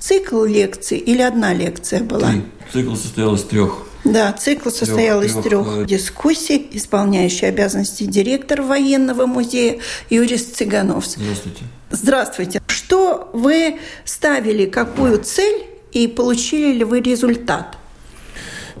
цикл 0.00 0.44
лекций 0.44 0.98
или 0.98 1.22
одна 1.22 1.54
лекция 1.54 2.02
была? 2.02 2.30
Три. 2.30 2.42
Цикл 2.72 2.94
состоял 2.96 3.34
из 3.34 3.42
трех. 3.44 3.86
Да, 4.04 4.32
цикл 4.32 4.70
состоял 4.70 5.20
трех, 5.20 5.30
из 5.30 5.42
трех 5.42 5.66
трех 5.66 5.86
дискуссий. 5.86 6.68
Исполняющий 6.72 7.46
обязанности 7.46 8.04
директор 8.04 8.62
военного 8.62 9.26
музея 9.26 9.78
Юрий 10.10 10.38
Цыганов. 10.38 11.06
Здравствуйте. 11.06 11.62
Здравствуйте. 11.90 12.62
Что 12.86 13.28
вы 13.32 13.80
ставили, 14.04 14.66
какую 14.66 15.18
цель 15.18 15.64
и 15.90 16.06
получили 16.06 16.72
ли 16.72 16.84
вы 16.84 17.00
результат? 17.00 17.76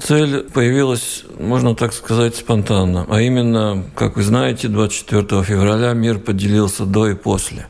Цель 0.00 0.44
появилась, 0.44 1.24
можно 1.40 1.74
так 1.74 1.92
сказать, 1.92 2.36
спонтанно. 2.36 3.06
А 3.08 3.20
именно, 3.20 3.82
как 3.96 4.16
вы 4.16 4.22
знаете, 4.22 4.68
24 4.68 5.42
февраля 5.42 5.92
мир 5.92 6.20
поделился 6.20 6.84
до 6.84 7.08
и 7.08 7.14
после. 7.14 7.66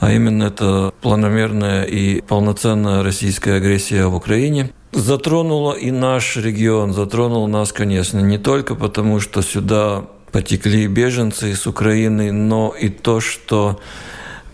А 0.00 0.12
именно 0.12 0.44
это 0.44 0.92
планомерная 1.00 1.84
и 1.84 2.20
полноценная 2.20 3.02
российская 3.02 3.54
агрессия 3.54 4.04
в 4.04 4.16
Украине 4.16 4.70
затронула 4.92 5.72
и 5.72 5.90
наш 5.90 6.36
регион, 6.36 6.92
затронула 6.92 7.46
нас, 7.46 7.72
конечно, 7.72 8.18
не 8.18 8.36
только 8.36 8.74
потому, 8.74 9.18
что 9.18 9.40
сюда 9.40 10.04
потекли 10.30 10.88
беженцы 10.88 11.52
из 11.52 11.66
Украины, 11.66 12.32
но 12.32 12.74
и 12.78 12.90
то, 12.90 13.20
что 13.20 13.80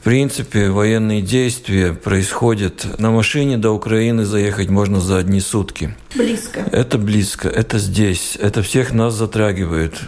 в 0.01 0.03
принципе, 0.03 0.71
военные 0.71 1.21
действия 1.21 1.93
происходят 1.93 2.99
на 2.99 3.11
машине 3.11 3.59
до 3.59 3.73
Украины 3.73 4.25
заехать 4.25 4.71
можно 4.71 4.99
за 4.99 5.19
одни 5.19 5.41
сутки. 5.41 5.95
Близко. 6.15 6.61
Это 6.73 6.97
близко, 6.97 7.51
это 7.51 7.79
здесь, 7.79 8.39
это 8.41 8.63
всех 8.63 8.95
нас 8.95 9.13
затрагивает. 9.13 10.01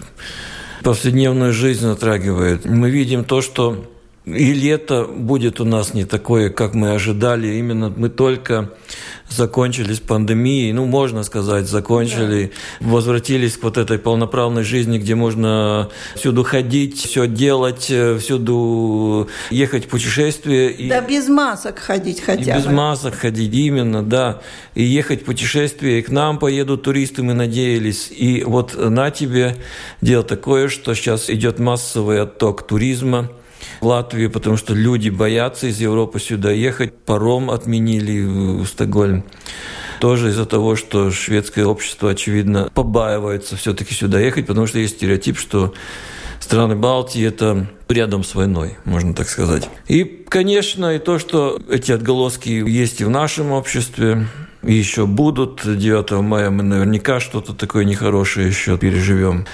Повседневную 0.83 1.53
жизнь 1.53 1.83
затрагивает. 1.83 2.65
Мы 2.65 2.89
видим 2.89 3.23
то, 3.25 3.43
что 3.43 3.92
и 4.25 4.53
лето 4.53 5.05
будет 5.05 5.61
у 5.61 5.65
нас 5.65 5.95
не 5.95 6.05
такое, 6.05 6.49
как 6.49 6.75
мы 6.75 6.93
ожидали. 6.93 7.57
Именно 7.57 7.93
мы 7.97 8.09
только 8.09 8.71
закончили 9.29 9.95
с 9.95 10.01
пандемией, 10.01 10.73
ну, 10.73 10.85
можно 10.85 11.23
сказать, 11.25 11.67
закончили, 11.67 12.53
да. 12.81 12.87
возвратились 12.89 13.57
к 13.57 13.63
вот 13.63 13.79
этой 13.79 13.99
полноправной 13.99 14.63
жизни, 14.63 14.99
где 14.99 15.15
можно 15.15 15.89
всюду 16.15 16.45
ходить, 16.45 16.99
все 16.99 17.27
делать, 17.27 17.93
всюду 18.21 19.29
ехать 19.51 19.87
в 19.87 19.89
путешествие. 19.89 20.71
И, 20.71 20.89
да 20.89 21.01
без 21.01 21.29
масок 21.29 21.79
ходить 21.79 22.21
хотя 22.21 22.55
бы. 22.55 22.61
без 22.61 22.67
масок 22.67 23.15
ходить, 23.15 23.53
именно, 23.55 24.03
да. 24.03 24.43
И 24.75 24.83
ехать 24.83 25.23
в 25.23 25.25
путешествие, 25.25 25.99
и 25.99 26.03
к 26.03 26.11
нам 26.11 26.39
поедут 26.39 26.83
туристы, 26.83 27.23
мы 27.23 27.35
надеялись. 27.35 28.11
И 28.11 28.45
вот 28.45 28.77
на 28.79 29.11
тебе 29.11 29.57
дело 30.01 30.23
такое, 30.23 30.69
что 30.69 30.95
сейчас 30.95 31.29
идет 31.31 31.59
массовый 31.59 32.21
отток 32.21 32.67
туризма, 32.67 33.31
в 33.81 33.87
Латвию, 33.87 34.31
потому 34.31 34.57
что 34.57 34.75
люди 34.75 35.09
боятся 35.09 35.67
из 35.67 35.81
Европы 35.81 36.21
сюда 36.21 36.51
ехать. 36.51 36.95
Паром 36.95 37.51
отменили 37.51 38.25
в 38.63 38.67
Стокгольм. 38.67 39.25
Тоже 40.01 40.31
из-за 40.31 40.47
того, 40.47 40.75
что 40.77 41.11
шведское 41.11 41.65
общество, 41.65 42.11
очевидно, 42.11 42.71
побаивается 42.75 43.57
все-таки 43.57 43.95
сюда 43.95 44.19
ехать, 44.21 44.47
потому 44.47 44.67
что 44.67 44.79
есть 44.79 44.97
стереотип, 44.97 45.39
что 45.39 45.75
страны 46.41 46.75
Балтии– 46.75 47.25
это 47.27 47.69
рядом 47.89 48.25
с 48.25 48.35
войной, 48.35 48.79
можно 48.85 49.15
так 49.15 49.29
сказать. 49.29 49.69
И, 49.87 50.05
конечно, 50.29 50.97
и 50.97 50.99
то, 50.99 51.19
что 51.19 51.61
эти 51.71 51.93
отголоски 51.93 52.49
есть 52.49 53.01
и 53.01 53.05
в 53.05 53.11
нашем 53.11 53.53
обществе, 53.53 54.27
и 54.63 54.75
еще 54.75 55.07
будут. 55.07 55.61
9 55.65 56.11
мая 56.23 56.51
мы 56.51 56.63
наверняка 56.63 57.21
что-то 57.21 57.53
такое 57.53 57.85
нехорошее 57.85 58.49
еще 58.49 58.79
переживем. 58.79 59.47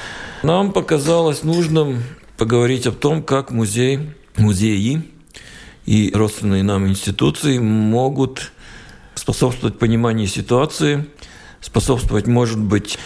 Нам 0.42 0.72
показалось 0.72 1.42
нужным 1.42 2.02
поговорить 2.38 2.86
о 2.86 2.92
том, 2.92 3.22
как 3.22 3.50
музей, 3.50 4.12
музеи 4.36 5.02
и 5.84 6.12
родственные 6.14 6.62
нам 6.62 6.86
институции 6.86 7.58
могут 7.58 8.52
способствовать 9.14 9.78
пониманию 9.78 10.28
ситуации, 10.28 11.06
способствовать, 11.60 12.28
может 12.28 12.60
быть, 12.60 12.98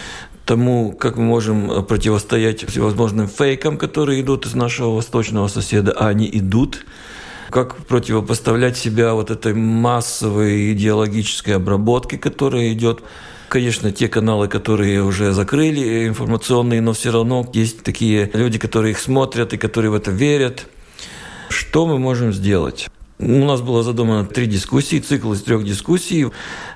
тому, 0.45 0.91
как 0.91 1.17
мы 1.17 1.23
можем 1.23 1.83
противостоять 1.85 2.69
всевозможным 2.69 3.27
фейкам, 3.27 3.77
которые 3.77 4.21
идут 4.21 4.45
из 4.45 4.53
нашего 4.53 4.89
восточного 4.89 5.47
соседа, 5.47 5.93
а 5.93 6.09
они 6.09 6.29
идут, 6.31 6.85
как 7.49 7.77
противопоставлять 7.87 8.77
себя 8.77 9.13
вот 9.13 9.31
этой 9.31 9.53
массовой 9.53 10.73
идеологической 10.73 11.55
обработке, 11.55 12.17
которая 12.17 12.71
идет 12.73 13.03
Конечно, 13.53 13.91
те 13.91 14.07
каналы, 14.07 14.47
которые 14.47 15.03
уже 15.03 15.31
закрыли 15.31 16.07
информационные, 16.07 16.81
но 16.81 16.93
все 16.93 17.11
равно 17.11 17.47
есть 17.53 17.83
такие 17.83 18.31
люди, 18.33 18.57
которые 18.57 18.93
их 18.93 18.99
смотрят 18.99 19.53
и 19.53 19.57
которые 19.57 19.91
в 19.91 19.93
это 19.93 20.09
верят. 20.09 20.65
Что 21.49 21.85
мы 21.85 21.99
можем 21.99 22.33
сделать? 22.33 22.87
У 23.19 23.45
нас 23.45 23.61
было 23.61 23.83
задумано 23.83 24.25
три 24.25 24.47
дискуссии, 24.47 24.97
цикл 24.97 25.33
из 25.33 25.43
трех 25.43 25.63
дискуссий. 25.63 26.25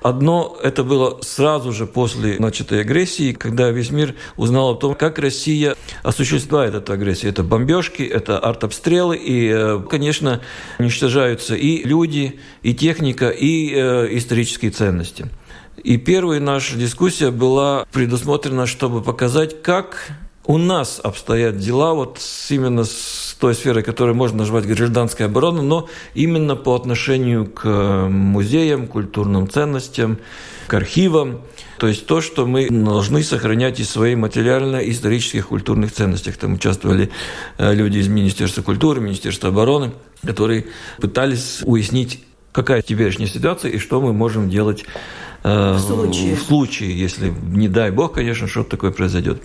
Одно 0.03 0.55
это 0.61 0.83
было 0.83 1.17
сразу 1.23 1.71
же 1.71 1.87
после 1.87 2.37
начатой 2.37 2.81
агрессии, 2.81 3.33
когда 3.33 3.71
весь 3.71 3.89
мир 3.89 4.13
узнал 4.35 4.73
о 4.73 4.75
том, 4.75 4.93
как 4.93 5.17
Россия 5.17 5.75
осуществляет 6.03 6.75
эту 6.75 6.93
агрессию. 6.93 7.31
Это 7.31 7.41
бомбежки, 7.41 8.03
это 8.03 8.37
артобстрелы, 8.37 9.17
и, 9.17 9.49
э, 9.51 9.81
конечно, 9.89 10.41
уничтожаются 10.77 11.55
и 11.55 11.83
люди, 11.83 12.39
и 12.61 12.75
техника, 12.75 13.29
и 13.29 13.73
э, 13.73 14.09
исторические 14.11 14.69
ценности. 14.69 15.31
И 15.83 15.97
первая 15.97 16.39
наша 16.39 16.75
дискуссия 16.75 17.31
была 17.31 17.85
предусмотрена, 17.91 18.65
чтобы 18.65 19.01
показать, 19.01 19.61
как 19.61 20.11
у 20.45 20.57
нас 20.57 20.99
обстоят 21.03 21.57
дела 21.57 21.93
вот 21.93 22.19
именно 22.49 22.83
с 22.85 23.35
той 23.39 23.53
сферой, 23.53 23.83
которую 23.83 24.15
можно 24.15 24.39
назвать 24.39 24.65
гражданской 24.65 25.25
обороной, 25.25 25.63
но 25.63 25.89
именно 26.15 26.55
по 26.55 26.73
отношению 26.73 27.45
к 27.45 28.07
музеям, 28.09 28.87
культурным 28.87 29.49
ценностям, 29.49 30.17
к 30.67 30.73
архивам. 30.73 31.41
То 31.77 31.87
есть 31.87 32.07
то, 32.07 32.21
что 32.21 32.45
мы 32.45 32.69
должны 32.69 33.23
сохранять 33.23 33.79
из 33.79 33.89
своих 33.89 34.17
материально-исторических 34.17 35.49
культурных 35.49 35.91
ценностей. 35.91 36.31
Там 36.31 36.53
участвовали 36.53 37.11
э, 37.57 37.73
люди 37.73 37.99
из 37.99 38.07
Министерства 38.07 38.61
культуры, 38.61 39.01
Министерства 39.01 39.49
обороны, 39.49 39.91
которые 40.25 40.65
пытались 40.99 41.61
уяснить, 41.63 42.23
какая 42.53 42.81
теперешняя 42.81 43.29
ситуация 43.29 43.71
и 43.71 43.77
что 43.77 44.01
мы 44.01 44.13
можем 44.13 44.49
делать 44.49 44.85
Э, 44.85 45.26
в 45.43 45.79
случае. 45.79 46.35
в 46.35 46.41
случае, 46.41 46.99
если, 46.99 47.33
не 47.51 47.67
дай 47.67 47.91
бог, 47.91 48.13
конечно, 48.13 48.47
что-то 48.47 48.71
такое 48.71 48.91
произойдет. 48.91 49.41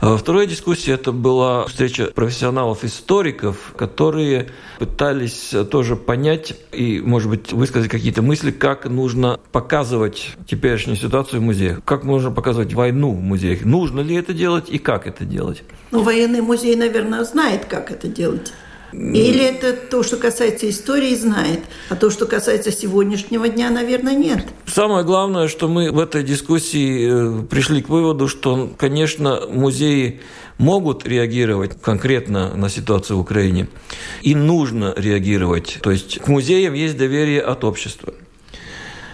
А 0.00 0.16
вторая 0.16 0.46
дискуссия– 0.46 0.92
это 0.94 1.12
была 1.12 1.66
встреча 1.66 2.06
профессионалов-историков, 2.06 3.74
которые 3.76 4.48
пытались 4.78 5.54
тоже 5.70 5.96
понять 5.96 6.54
и, 6.72 7.00
может 7.00 7.30
быть, 7.30 7.52
высказать 7.52 7.90
какие-то 7.90 8.22
мысли, 8.22 8.50
как 8.50 8.86
нужно 8.86 9.38
показывать 9.52 10.36
теперешнюю 10.46 10.96
ситуацию 10.96 11.40
в 11.40 11.44
музеях, 11.44 11.80
как 11.84 12.04
можно 12.04 12.30
показывать 12.30 12.72
войну 12.74 13.12
в 13.12 13.20
музеях, 13.20 13.64
нужно 13.64 14.00
ли 14.00 14.14
это 14.14 14.32
делать 14.32 14.68
и 14.68 14.78
как 14.78 15.06
это 15.06 15.24
делать. 15.24 15.62
Ну, 15.90 16.02
военный 16.02 16.40
музей, 16.40 16.76
наверное, 16.76 17.24
знает, 17.24 17.64
как 17.64 17.90
это 17.90 18.08
делать. 18.08 18.52
Или 18.92 19.44
это 19.44 19.74
то, 19.74 20.02
что 20.02 20.16
касается 20.16 20.68
истории, 20.68 21.14
знает, 21.14 21.60
а 21.90 21.96
то, 21.96 22.10
что 22.10 22.26
касается 22.26 22.72
сегодняшнего 22.72 23.48
дня, 23.48 23.70
наверное, 23.70 24.14
нет. 24.14 24.46
Самое 24.66 25.04
главное, 25.04 25.48
что 25.48 25.68
мы 25.68 25.92
в 25.92 25.98
этой 25.98 26.22
дискуссии 26.22 27.42
э, 27.42 27.42
пришли 27.44 27.82
к 27.82 27.88
выводу, 27.88 28.28
что, 28.28 28.70
конечно, 28.78 29.42
музеи 29.50 30.20
могут 30.56 31.06
реагировать 31.06 31.80
конкретно 31.80 32.54
на 32.54 32.68
ситуацию 32.68 33.18
в 33.18 33.20
Украине, 33.20 33.68
и 34.22 34.34
нужно 34.34 34.94
реагировать. 34.96 35.78
То 35.82 35.90
есть 35.90 36.18
к 36.18 36.28
музеям 36.28 36.74
есть 36.74 36.96
доверие 36.96 37.40
от 37.42 37.64
общества. 37.64 38.14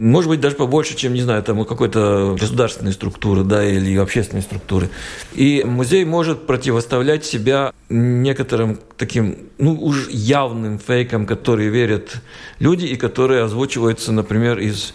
Может 0.01 0.31
быть, 0.31 0.41
даже 0.41 0.57
побольше, 0.57 0.97
чем, 0.97 1.15
не 1.15 1.23
знаю, 1.23 1.43
там 1.43 1.65
какой-то 1.65 2.37
государственной 2.39 2.93
структуры, 2.93 3.45
да, 3.45 3.65
или 3.65 3.97
общественной 3.97 4.43
структуры. 4.43 4.91
И 5.35 5.63
музей 5.65 6.05
может 6.05 6.47
противоставлять 6.47 7.25
себя 7.25 7.73
некоторым 7.89 8.81
таким, 8.97 9.37
ну, 9.59 9.75
уж 9.81 10.09
явным 10.09 10.79
фейкам, 10.79 11.27
которые 11.27 11.71
верят 11.71 12.17
люди 12.59 12.87
и 12.87 12.97
которые 12.97 13.43
озвучиваются, 13.43 14.13
например, 14.13 14.59
из 14.59 14.95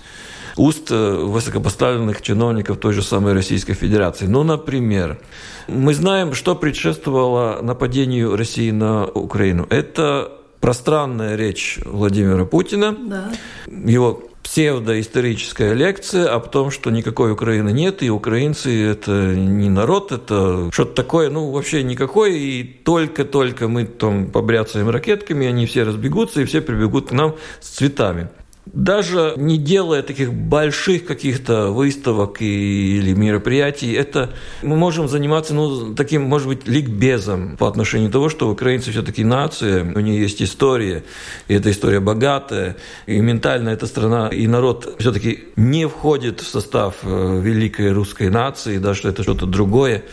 уст 0.58 0.92
э, 0.92 1.16
высокопоставленных 1.16 2.22
чиновников 2.22 2.78
той 2.78 2.94
же 2.94 3.02
самой 3.02 3.34
Российской 3.34 3.74
Федерации. 3.74 4.26
Ну, 4.26 4.44
например, 4.44 5.20
мы 5.68 5.94
знаем, 5.94 6.34
что 6.34 6.56
предшествовало 6.56 7.62
нападению 7.62 8.36
России 8.36 8.72
на 8.72 9.06
Украину. 9.06 9.66
Это 9.70 10.32
пространная 10.60 11.36
речь 11.36 11.80
Владимира 11.86 12.46
Путина, 12.46 12.96
да. 13.00 13.32
его 13.68 14.29
псевдоисторическая 14.44 15.74
лекция 15.74 16.34
о 16.34 16.40
том, 16.40 16.72
что 16.72 16.90
никакой 16.90 17.32
Украины 17.32 17.72
нет, 17.72 18.02
и 18.04 18.10
украинцы– 18.10 18.86
это 18.92 19.36
не 19.36 19.70
народ, 19.70 20.12
это 20.12 20.70
что-то 20.72 20.94
такое, 20.94 21.30
ну, 21.30 21.52
вообще 21.52 21.84
никакое, 21.84 22.32
и 22.32 22.64
только-только 22.64 23.68
мы 23.68 23.86
там 23.86 24.32
побряцаем 24.32 24.90
ракетками, 24.90 25.48
они 25.48 25.66
все 25.66 25.84
разбегутся, 25.84 26.42
и 26.42 26.46
все 26.46 26.62
прибегут 26.62 27.10
к 27.10 27.12
нам 27.12 27.36
с 27.60 27.70
цветами 27.70 28.30
даже 28.74 29.34
не 29.38 29.58
делая 29.58 30.02
таких 30.02 30.34
больших 30.34 31.06
каких-то 31.06 31.72
выставок 31.72 32.42
или 32.42 33.14
мероприятий, 33.14 33.94
это 33.94 34.34
мы 34.62 34.76
можем 34.76 35.08
заниматься 35.08 35.54
ну, 35.54 35.94
таким, 35.96 36.24
может 36.24 36.48
быть, 36.48 36.68
ликбезом 36.68 37.58
по 37.58 37.68
отношению 37.68 38.12
того, 38.12 38.30
что 38.30 38.50
украинцы 38.50 38.92
все-таки 38.92 39.24
нация, 39.24 39.84
у 39.84 40.00
нее 40.00 40.22
есть 40.22 40.42
история, 40.42 41.04
и 41.48 41.54
эта 41.54 41.72
история 41.72 42.00
богатая, 42.00 42.78
и 43.06 43.20
ментально 43.20 43.70
эта 43.70 43.88
страна 43.88 44.30
и 44.30 44.48
народ 44.48 44.96
все-таки 45.00 45.46
не 45.56 45.88
входит 45.88 46.42
в 46.42 46.48
состав 46.48 46.96
э, 47.04 47.42
великой 47.42 47.92
русской 47.92 48.30
нации, 48.30 48.78
да, 48.78 48.94
что 48.94 49.10
это 49.10 49.24
что-то 49.24 49.46
другое. 49.46 50.04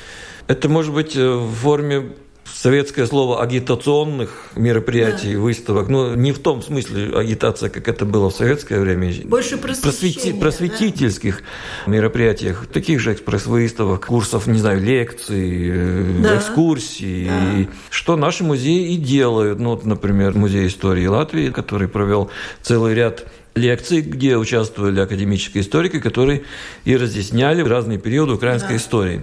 Это 0.46 0.68
может 0.68 0.94
быть 0.94 1.16
э, 1.16 1.28
в 1.28 1.52
форме 1.52 2.12
советское 2.56 3.06
слово 3.06 3.42
агитационных 3.42 4.46
мероприятий, 4.56 5.34
да. 5.34 5.40
выставок, 5.40 5.88
но 5.88 6.14
не 6.14 6.32
в 6.32 6.38
том 6.38 6.62
смысле 6.62 7.16
агитация, 7.16 7.68
как 7.68 7.86
это 7.88 8.04
было 8.04 8.30
в 8.30 8.34
советское 8.34 8.80
время. 8.80 9.12
Больше 9.24 9.58
просвети, 9.58 10.32
просветительских 10.32 11.42
да? 11.84 11.92
мероприятиях, 11.92 12.66
таких 12.66 13.00
же 13.00 13.12
экспресс-выставок, 13.12 14.06
курсов, 14.06 14.46
не 14.46 14.58
знаю, 14.58 14.80
лекций, 14.80 15.68
э, 15.70 16.20
да. 16.22 16.36
экскурсий. 16.38 17.26
Да. 17.26 17.58
И 17.58 17.68
что 17.90 18.16
наши 18.16 18.42
музеи 18.42 18.94
и 18.94 18.96
делают. 18.96 19.58
Ну, 19.58 19.70
вот, 19.70 19.84
например, 19.84 20.34
Музей 20.34 20.66
истории 20.66 21.06
Латвии, 21.06 21.50
который 21.50 21.88
провел 21.88 22.30
целый 22.62 22.94
ряд 22.94 23.26
лекций, 23.56 24.02
где 24.02 24.36
участвовали 24.36 25.00
академические 25.00 25.62
историки, 25.62 25.98
которые 25.98 26.42
и 26.84 26.96
разъясняли 26.96 27.62
разные 27.62 27.98
периоды 27.98 28.34
украинской 28.34 28.70
да. 28.70 28.76
истории. 28.76 29.22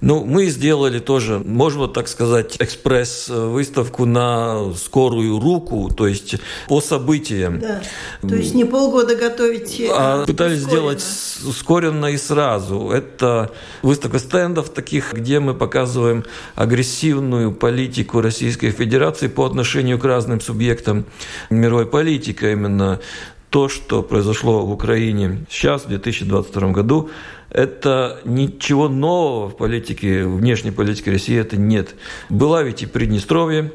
Ну, 0.00 0.24
мы 0.24 0.46
сделали 0.46 1.00
тоже, 1.00 1.38
можно 1.38 1.88
так 1.88 2.08
сказать, 2.08 2.56
экспресс-выставку 2.58 4.06
на 4.06 4.72
скорую 4.74 5.38
руку, 5.40 5.90
то 5.94 6.06
есть 6.06 6.36
по 6.68 6.80
событиям. 6.80 7.58
Да. 7.60 7.82
То 8.26 8.36
есть 8.36 8.54
не 8.54 8.64
полгода 8.64 9.16
готовить. 9.16 9.80
Э, 9.80 9.88
а 9.90 10.26
пытались 10.26 10.60
сделать 10.60 11.04
ускоренно 11.44 12.06
и 12.06 12.16
сразу. 12.16 12.90
Это 12.90 13.50
выставка 13.82 14.18
стендов 14.20 14.70
таких, 14.70 15.12
где 15.12 15.40
мы 15.40 15.54
показываем 15.54 16.24
агрессивную 16.54 17.52
политику 17.52 18.20
Российской 18.20 18.70
Федерации 18.70 19.26
по 19.26 19.44
отношению 19.44 19.98
к 19.98 20.04
разным 20.04 20.40
субъектам 20.40 21.04
мировой 21.50 21.86
политики, 21.86 22.44
именно 22.44 23.00
то, 23.52 23.68
что 23.68 24.02
произошло 24.02 24.64
в 24.64 24.72
Украине 24.72 25.44
сейчас, 25.50 25.84
в 25.84 25.88
2022 25.88 26.70
году, 26.70 27.10
это 27.50 28.18
ничего 28.24 28.88
нового 28.88 29.50
в 29.50 29.56
политике, 29.58 30.24
внешней 30.24 30.70
политике 30.70 31.10
России 31.10 31.38
это 31.38 31.58
нет. 31.58 31.94
Была 32.30 32.62
ведь 32.62 32.82
и 32.82 32.86
Приднестровье, 32.86 33.70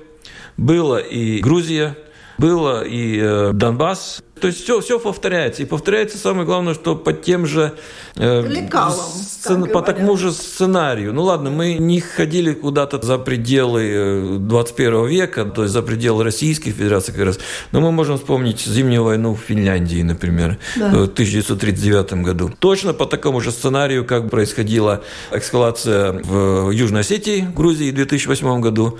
было 0.57 0.97
и 0.97 1.39
Грузия, 1.41 1.95
было 2.39 2.83
и 2.83 3.19
э, 3.21 3.51
Донбасс, 3.53 4.23
то 4.39 4.47
есть 4.47 4.63
все, 4.63 4.79
все 4.79 4.99
повторяется. 4.99 5.61
И 5.61 5.65
повторяется 5.65 6.17
самое 6.17 6.45
главное, 6.45 6.73
что 6.73 6.95
по 6.95 7.13
тем 7.13 7.45
же... 7.45 7.73
Э, 8.15 8.41
Лекалам, 8.47 8.95
сцен, 8.95 9.69
по 9.69 9.81
такому 9.81 10.17
же 10.17 10.31
сценарию. 10.31 11.13
Ну 11.13 11.23
ладно, 11.23 11.49
мы 11.49 11.75
не 11.75 11.99
ходили 11.99 12.53
куда-то 12.53 13.01
за 13.01 13.17
пределы 13.17 14.37
21 14.39 14.93
э, 14.93 15.07
века, 15.07 15.45
то 15.45 15.63
есть 15.63 15.73
за 15.73 15.81
пределы 15.81 16.23
Российской 16.23 16.71
Федерации 16.71 17.11
как 17.11 17.25
раз. 17.25 17.39
Но 17.71 17.81
мы 17.81 17.91
можем 17.91 18.17
вспомнить 18.17 18.61
Зимнюю 18.61 19.03
войну 19.03 19.33
в 19.33 19.39
Финляндии, 19.39 20.01
например, 20.01 20.57
да. 20.75 20.89
в 20.89 21.03
1939 21.03 22.13
году. 22.23 22.51
Точно 22.59 22.93
по 22.93 23.05
такому 23.05 23.41
же 23.41 23.51
сценарию, 23.51 24.05
как 24.05 24.29
происходила 24.29 25.03
эскалация 25.31 26.13
в 26.13 26.71
Южной 26.71 27.01
Осетии, 27.01 27.47
Грузии 27.55 27.91
в 27.91 27.95
2008 27.95 28.61
году. 28.61 28.99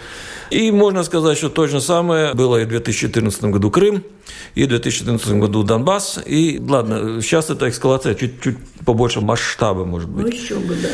И 0.50 0.72
можно 0.72 1.04
сказать, 1.04 1.38
что 1.38 1.50
то 1.50 1.68
же 1.68 1.82
самое 1.82 2.34
было 2.34 2.62
и 2.62 2.66
в 2.66 2.70
2014 2.70 3.44
году 3.46 3.70
Крым, 3.70 4.04
и 4.56 4.64
в 4.64 4.68
2014 4.68 5.34
году 5.34 5.64
Донбасс. 5.64 6.20
И 6.26 6.60
ладно, 6.60 7.22
сейчас 7.22 7.50
эта 7.50 7.70
эскалация 7.70 8.16
чуть-чуть 8.16 8.58
побольше 8.86 9.22
масштаба, 9.22 9.86
может 9.86 10.10
быть. 10.10 10.26
Ну, 10.26 10.32
еще 10.32 10.56
бы, 10.56 10.76
да. 10.76 10.90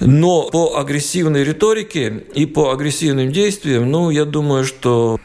Но 0.00 0.50
по 0.50 0.78
агрессивной 0.78 1.44
риторике 1.44 2.24
и 2.34 2.46
по 2.46 2.70
агрессивным 2.70 3.32
действиям, 3.32 3.90
ну, 3.90 4.10
я 4.10 4.24
думаю, 4.24 4.64
что 4.64 5.18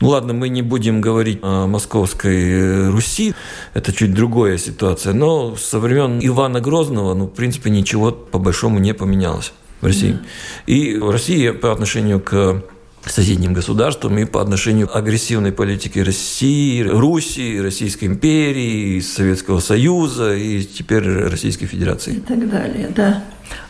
ну 0.00 0.08
ладно, 0.08 0.32
мы 0.32 0.48
не 0.48 0.62
будем 0.62 1.00
говорить 1.00 1.40
о 1.42 1.66
московской 1.66 2.88
Руси, 2.90 3.34
это 3.74 3.92
чуть 3.92 4.14
другая 4.14 4.58
ситуация, 4.58 5.12
но 5.12 5.56
со 5.56 5.78
времен 5.78 6.20
Ивана 6.22 6.60
Грозного, 6.60 7.14
ну, 7.14 7.26
в 7.26 7.34
принципе, 7.34 7.70
ничего 7.70 8.12
по 8.12 8.38
большому 8.38 8.78
не 8.78 8.94
поменялось 8.94 9.52
в 9.80 9.86
России. 9.86 10.12
Mm-hmm. 10.12 10.66
И 10.66 10.98
Россия 10.98 11.52
по 11.52 11.72
отношению 11.72 12.20
к 12.20 12.62
соседним 13.06 13.52
государствам 13.52 14.18
и 14.18 14.24
по 14.24 14.40
отношению 14.40 14.88
к 14.88 14.96
агрессивной 14.96 15.52
политике 15.52 16.02
России, 16.02 16.82
Руси, 16.82 17.60
Российской 17.60 18.06
империи, 18.06 19.00
Советского 19.00 19.60
Союза 19.60 20.34
и 20.34 20.62
теперь 20.62 21.04
Российской 21.04 21.66
Федерации. 21.66 22.16
И 22.16 22.20
так 22.20 22.48
далее, 22.50 22.90
да. 22.94 23.24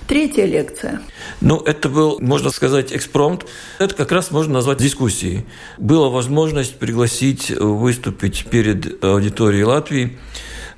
Третья 0.07 0.45
лекция. 0.45 1.01
Ну, 1.41 1.61
это 1.61 1.89
был, 1.89 2.19
можно 2.21 2.51
сказать, 2.51 2.93
экспромт. 2.93 3.47
Это 3.79 3.95
как 3.95 4.13
раз 4.13 4.31
можно 4.31 4.55
назвать 4.55 4.79
дискуссией. 4.79 5.47
Была 5.79 6.11
возможность 6.11 6.79
пригласить 6.79 7.51
выступить 7.51 8.47
перед 8.51 9.03
аудиторией 9.03 9.65
Латвии 9.65 10.19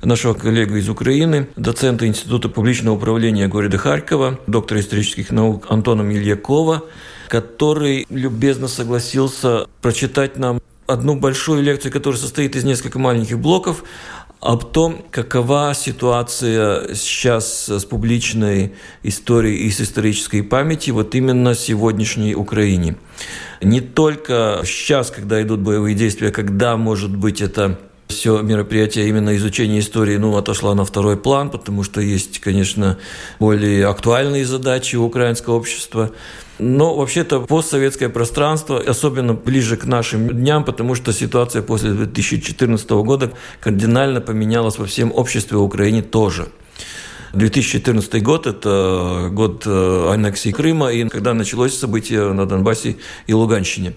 нашего 0.01 0.33
коллегу 0.33 0.75
из 0.75 0.87
Украины, 0.89 1.47
доцента 1.55 2.07
Института 2.07 2.49
публичного 2.49 2.95
управления 2.95 3.47
города 3.47 3.77
Харькова, 3.77 4.39
доктора 4.47 4.79
исторических 4.79 5.31
наук 5.31 5.65
Антона 5.69 6.03
Мильякова, 6.03 6.83
который 7.27 8.05
любезно 8.09 8.67
согласился 8.67 9.67
прочитать 9.81 10.37
нам 10.37 10.61
одну 10.87 11.15
большую 11.15 11.61
лекцию, 11.61 11.91
которая 11.91 12.19
состоит 12.19 12.55
из 12.55 12.63
нескольких 12.63 12.95
маленьких 12.95 13.37
блоков, 13.37 13.83
об 14.39 14.65
том, 14.71 15.03
какова 15.09 15.73
ситуация 15.75 16.93
сейчас 16.93 17.67
с 17.69 17.85
публичной 17.85 18.73
историей 19.03 19.65
и 19.65 19.71
с 19.71 19.81
исторической 19.81 20.41
памятью 20.41 20.93
вот 20.93 21.15
именно 21.15 21.55
сегодняшней 21.55 22.35
Украине. 22.35 22.95
Не 23.61 23.81
только 23.81 24.61
сейчас, 24.63 25.09
когда 25.09 25.41
идут 25.41 25.61
боевые 25.61 25.95
действия, 25.95 26.31
когда, 26.31 26.77
может 26.77 27.15
быть, 27.15 27.41
это 27.41 27.79
все 28.17 28.41
мероприятие 28.41 29.07
именно 29.07 29.35
изучения 29.37 29.79
истории 29.79 30.17
ну, 30.17 30.35
отошло 30.35 30.73
на 30.73 30.83
второй 30.83 31.17
план, 31.17 31.49
потому 31.49 31.83
что 31.83 32.01
есть, 32.01 32.39
конечно, 32.39 32.97
более 33.39 33.87
актуальные 33.87 34.45
задачи 34.45 34.95
у 34.95 35.05
украинского 35.05 35.55
общества. 35.55 36.11
Но 36.59 36.95
вообще-то 36.95 37.41
постсоветское 37.41 38.09
пространство, 38.09 38.79
особенно 38.79 39.33
ближе 39.33 39.77
к 39.77 39.85
нашим 39.85 40.27
дням, 40.29 40.63
потому 40.63 40.95
что 40.95 41.13
ситуация 41.13 41.61
после 41.61 41.91
2014 41.91 42.89
года 42.89 43.31
кардинально 43.61 44.21
поменялась 44.21 44.79
во 44.79 44.85
всем 44.87 45.11
обществе 45.13 45.57
в 45.57 45.63
Украине 45.63 46.01
тоже. 46.01 46.47
2014 47.33 48.23
год– 48.23 48.47
это 48.47 49.29
год 49.31 49.63
э, 49.67 50.09
аннексии 50.11 50.51
Крыма, 50.51 50.91
и 50.91 51.07
когда 51.07 51.33
началось 51.33 51.77
событие 51.77 52.33
на 52.33 52.47
Донбассе 52.47 52.97
и 53.27 53.33
Луганщине. 53.33 53.93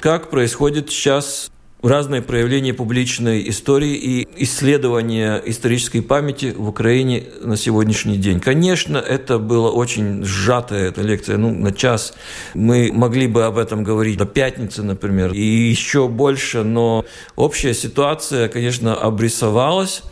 Как 0.00 0.30
происходит 0.30 0.90
сейчас 0.90 1.50
разные 1.82 2.22
проявления 2.22 2.74
публичной 2.74 3.48
истории 3.48 3.94
и 3.94 4.28
исследования 4.36 5.42
исторической 5.44 6.00
памяти 6.00 6.54
в 6.56 6.68
Украине 6.68 7.24
на 7.42 7.56
сегодняшний 7.56 8.16
день. 8.16 8.40
Конечно, 8.40 8.98
это 8.98 9.38
была 9.38 9.70
очень 9.70 10.24
сжатая 10.24 10.88
эта 10.88 11.02
лекция, 11.02 11.36
ну, 11.36 11.50
на 11.50 11.72
час. 11.72 12.14
Мы 12.54 12.90
могли 12.92 13.26
бы 13.26 13.44
об 13.44 13.58
этом 13.58 13.84
говорить 13.84 14.18
до 14.18 14.26
пятницы, 14.26 14.82
например, 14.82 15.32
и 15.32 15.40
еще 15.40 16.08
больше, 16.08 16.62
но 16.62 17.04
общая 17.36 17.74
ситуация, 17.74 18.48
конечно, 18.48 18.94
обрисовалась. 18.94 20.02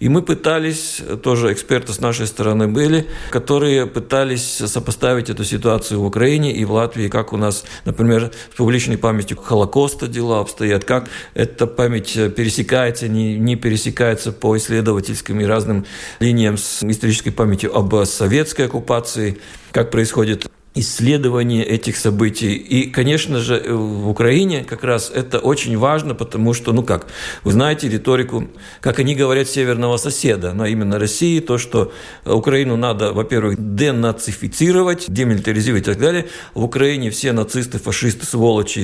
И 0.00 0.08
мы 0.08 0.22
пытались, 0.22 1.02
тоже 1.22 1.52
эксперты 1.52 1.92
с 1.92 2.00
нашей 2.00 2.26
стороны 2.26 2.68
были, 2.68 3.06
которые 3.30 3.86
пытались 3.86 4.56
сопоставить 4.66 5.28
эту 5.28 5.44
ситуацию 5.44 6.00
в 6.00 6.06
Украине 6.06 6.52
и 6.52 6.64
в 6.64 6.72
Латвии, 6.72 7.08
как 7.08 7.34
у 7.34 7.36
нас, 7.36 7.64
например, 7.84 8.32
с 8.50 8.56
публичной 8.56 8.96
памятью 8.96 9.36
Холокоста 9.36 10.08
дела 10.08 10.40
обстоят, 10.40 10.84
как 10.84 11.10
эта 11.34 11.66
память 11.66 12.14
пересекается, 12.34 13.08
не, 13.08 13.36
не 13.36 13.56
пересекается 13.56 14.32
по 14.32 14.56
исследовательским 14.56 15.38
и 15.38 15.44
разным 15.44 15.84
линиям 16.18 16.56
с 16.56 16.82
исторической 16.82 17.30
памятью 17.30 17.76
об 17.76 17.94
советской 18.06 18.66
оккупации, 18.66 19.38
как 19.70 19.90
происходит 19.90 20.50
исследование 20.74 21.64
этих 21.64 21.96
событий. 21.96 22.54
И, 22.54 22.90
конечно 22.90 23.40
же, 23.40 23.60
в 23.68 24.08
Украине 24.08 24.64
как 24.64 24.84
раз 24.84 25.10
это 25.12 25.40
очень 25.40 25.76
важно, 25.76 26.14
потому 26.14 26.54
что, 26.54 26.72
ну 26.72 26.84
как, 26.84 27.08
вы 27.42 27.50
знаете 27.50 27.88
риторику, 27.88 28.48
как 28.80 29.00
они 29.00 29.16
говорят, 29.16 29.48
северного 29.48 29.96
соседа, 29.96 30.52
но 30.52 30.66
именно 30.66 30.98
России, 30.98 31.40
то, 31.40 31.58
что 31.58 31.92
Украину 32.24 32.76
надо, 32.76 33.12
во-первых, 33.12 33.56
денацифицировать, 33.58 35.06
демилитаризировать 35.08 35.82
и 35.82 35.86
так 35.86 35.98
далее. 35.98 36.26
В 36.54 36.62
Украине 36.62 37.10
все 37.10 37.32
нацисты, 37.32 37.78
фашисты, 37.78 38.24
сволочи 38.24 38.78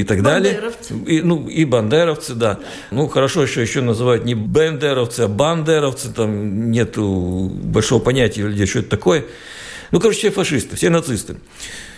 и 0.00 0.04
так 0.04 0.22
далее. 0.22 0.60
И, 1.06 1.22
ну, 1.22 1.48
и 1.48 1.64
бандеровцы, 1.64 2.34
да. 2.34 2.58
Ну, 2.90 3.08
хорошо, 3.08 3.42
еще, 3.42 3.62
еще 3.62 3.80
называют 3.80 4.26
не 4.26 4.34
бендеровцы, 4.34 5.20
а 5.20 5.28
бандеровцы, 5.28 6.12
там 6.12 6.70
нету 6.70 7.50
большого 7.50 8.00
понятия 8.00 8.42
людей, 8.42 8.66
что 8.66 8.80
это 8.80 8.90
такое. 8.90 9.24
Ну, 9.90 9.98
короче, 9.98 10.18
все 10.18 10.30
фашисты, 10.30 10.76
все 10.76 10.88
нацисты. 10.88 11.36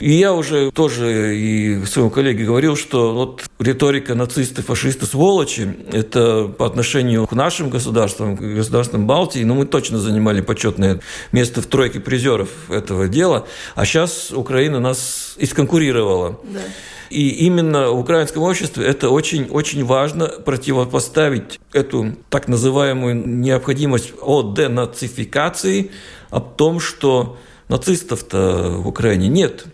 И 0.00 0.12
я 0.12 0.32
уже 0.32 0.70
тоже 0.70 1.36
и 1.36 1.84
своему 1.84 2.10
коллеге 2.10 2.44
говорил, 2.44 2.74
что 2.74 3.12
вот 3.14 3.44
риторика 3.58 4.14
нацисты, 4.14 4.62
фашисты, 4.62 5.06
сволочи, 5.06 5.76
это 5.92 6.48
по 6.48 6.66
отношению 6.66 7.26
к 7.26 7.32
нашим 7.32 7.68
государствам, 7.68 8.36
к 8.36 8.40
государствам 8.40 9.06
Балтии, 9.06 9.44
ну, 9.44 9.54
мы 9.54 9.66
точно 9.66 9.98
занимали 9.98 10.40
почетное 10.40 11.00
место 11.32 11.60
в 11.60 11.66
тройке 11.66 12.00
призеров 12.00 12.48
этого 12.70 13.08
дела, 13.08 13.46
а 13.74 13.84
сейчас 13.84 14.30
Украина 14.30 14.80
нас 14.80 15.34
исконкурировала. 15.38 16.40
Да. 16.44 16.60
И 17.10 17.28
именно 17.44 17.90
в 17.90 17.98
украинском 18.00 18.42
обществе 18.42 18.86
это 18.86 19.10
очень-очень 19.10 19.84
важно 19.84 20.28
противопоставить 20.28 21.60
эту 21.74 22.16
так 22.30 22.48
называемую 22.48 23.28
необходимость 23.28 24.14
о 24.22 24.54
денацификации, 24.54 25.90
о 26.30 26.40
том, 26.40 26.80
что 26.80 27.36
нацистов-то 27.72 28.76
в 28.78 28.86
Украине 28.86 29.28
нет. 29.28 29.64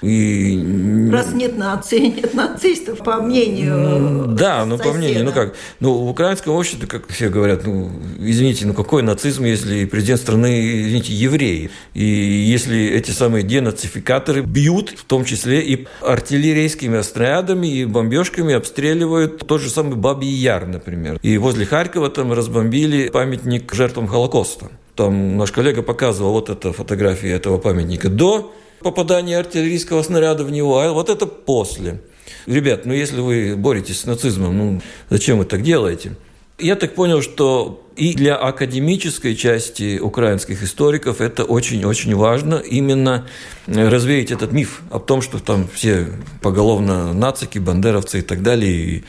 И... 0.00 1.10
Раз 1.10 1.34
нет 1.34 1.58
нации, 1.58 1.98
нет 2.16 2.32
нацистов, 2.34 2.98
по 2.98 3.20
мнению 3.20 4.26
Да, 4.28 4.64
ну 4.64 4.78
по 4.78 4.92
мнению, 4.92 5.24
ну 5.24 5.32
как, 5.32 5.54
ну 5.80 5.92
в 5.92 6.08
украинском 6.08 6.54
обществе, 6.54 6.86
как 6.86 7.08
все 7.08 7.28
говорят, 7.28 7.66
ну 7.66 7.90
извините, 8.20 8.64
ну 8.66 8.74
какой 8.74 9.02
нацизм, 9.02 9.44
если 9.44 9.86
президент 9.86 10.20
страны, 10.20 10.82
извините, 10.82 11.12
евреи, 11.12 11.70
и 11.94 12.04
если 12.04 12.80
эти 12.86 13.10
самые 13.10 13.42
денацификаторы 13.42 14.42
бьют, 14.42 14.90
в 14.90 15.04
том 15.04 15.24
числе 15.24 15.62
и 15.62 15.88
артиллерийскими 16.00 17.00
снарядами 17.02 17.66
и 17.66 17.84
бомбежками 17.84 18.54
обстреливают 18.54 19.38
тот 19.48 19.60
же 19.60 19.68
самый 19.68 19.96
Бабий 19.96 20.28
Яр, 20.28 20.66
например. 20.66 21.18
И 21.22 21.38
возле 21.38 21.66
Харькова 21.66 22.08
там 22.10 22.32
разбомбили 22.32 23.08
памятник 23.08 23.74
жертвам 23.74 24.06
Холокоста. 24.06 24.70
Там 24.98 25.36
наш 25.36 25.52
коллега 25.52 25.82
показывал 25.82 26.32
вот 26.32 26.50
это 26.50 26.72
фотографии 26.72 27.30
этого 27.30 27.58
памятника 27.58 28.08
до 28.08 28.52
попадания 28.80 29.38
артиллерийского 29.38 30.02
снаряда 30.02 30.42
в 30.42 30.50
него, 30.50 30.80
а 30.80 30.92
вот 30.92 31.08
это 31.08 31.24
после. 31.24 32.00
Ребят, 32.46 32.84
ну 32.84 32.92
если 32.92 33.20
вы 33.20 33.54
боретесь 33.56 34.00
с 34.00 34.06
нацизмом, 34.06 34.58
ну 34.58 34.82
зачем 35.08 35.38
вы 35.38 35.44
так 35.44 35.62
делаете? 35.62 36.16
Я 36.58 36.74
так 36.74 36.96
понял, 36.96 37.22
что 37.22 37.88
и 37.94 38.12
для 38.12 38.34
академической 38.34 39.36
части 39.36 40.00
украинских 40.00 40.64
историков 40.64 41.20
это 41.20 41.44
очень-очень 41.44 42.16
важно, 42.16 42.56
именно 42.56 43.28
развеять 43.68 44.32
этот 44.32 44.50
миф 44.50 44.82
о 44.90 44.98
том, 44.98 45.22
что 45.22 45.38
там 45.38 45.68
все 45.72 46.08
поголовно 46.42 47.12
нацики, 47.14 47.60
бандеровцы 47.60 48.18
и 48.18 48.22
так 48.22 48.42
далее. 48.42 48.72
И, 48.72 49.04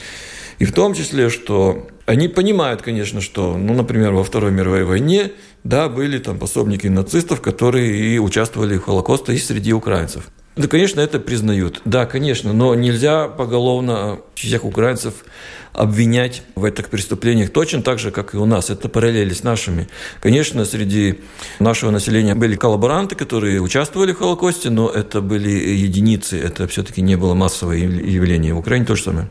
и 0.60 0.66
в 0.66 0.74
том 0.74 0.94
числе, 0.94 1.30
что 1.30 1.88
они 2.06 2.28
понимают, 2.28 2.82
конечно, 2.82 3.22
что, 3.22 3.58
ну, 3.58 3.74
например, 3.74 4.14
во 4.14 4.24
Второй 4.24 4.52
мировой 4.52 4.84
войне 4.84 5.32
да, 5.64 5.90
были 5.90 6.20
там 6.20 6.38
пособники 6.38 6.88
нацистов, 6.88 7.42
которые 7.42 8.16
и 8.16 8.20
участвовали 8.20 8.78
в 8.78 8.84
Холокосте 8.84 9.34
и 9.34 9.38
среди 9.38 9.74
украинцев. 9.74 10.30
Да, 10.56 10.68
конечно, 10.68 11.00
это 11.00 11.20
признают. 11.20 11.82
Да, 11.86 12.06
конечно, 12.06 12.52
но 12.52 12.76
нельзя 12.76 13.30
поголовно 13.30 14.20
всех 14.36 14.66
украинцев 14.66 15.14
обвинять 15.72 16.42
в 16.56 16.66
этих 16.66 16.90
преступлениях 16.90 17.52
точно 17.52 17.82
так 17.82 18.00
же, 18.00 18.12
как 18.12 18.34
и 18.34 18.38
у 18.38 18.46
нас. 18.46 18.70
Это 18.70 18.90
параллели 18.90 19.34
с 19.34 19.44
нашими. 19.44 19.88
Конечно, 20.20 20.66
среди 20.66 21.22
нашего 21.60 21.92
населения 21.92 22.36
были 22.36 22.56
коллаборанты, 22.56 23.16
которые 23.16 23.62
участвовали 23.62 24.12
в 24.12 24.18
Холокосте, 24.18 24.70
но 24.70 24.90
это 24.90 25.22
были 25.22 25.52
единицы. 25.52 26.38
Это 26.38 26.68
все-таки 26.68 27.02
не 27.02 27.16
было 27.16 27.34
массовое 27.36 27.78
явление. 27.78 28.54
В 28.54 28.60
Украине 28.60 28.86
то 28.86 28.96
же 28.96 29.04
самое. 29.04 29.30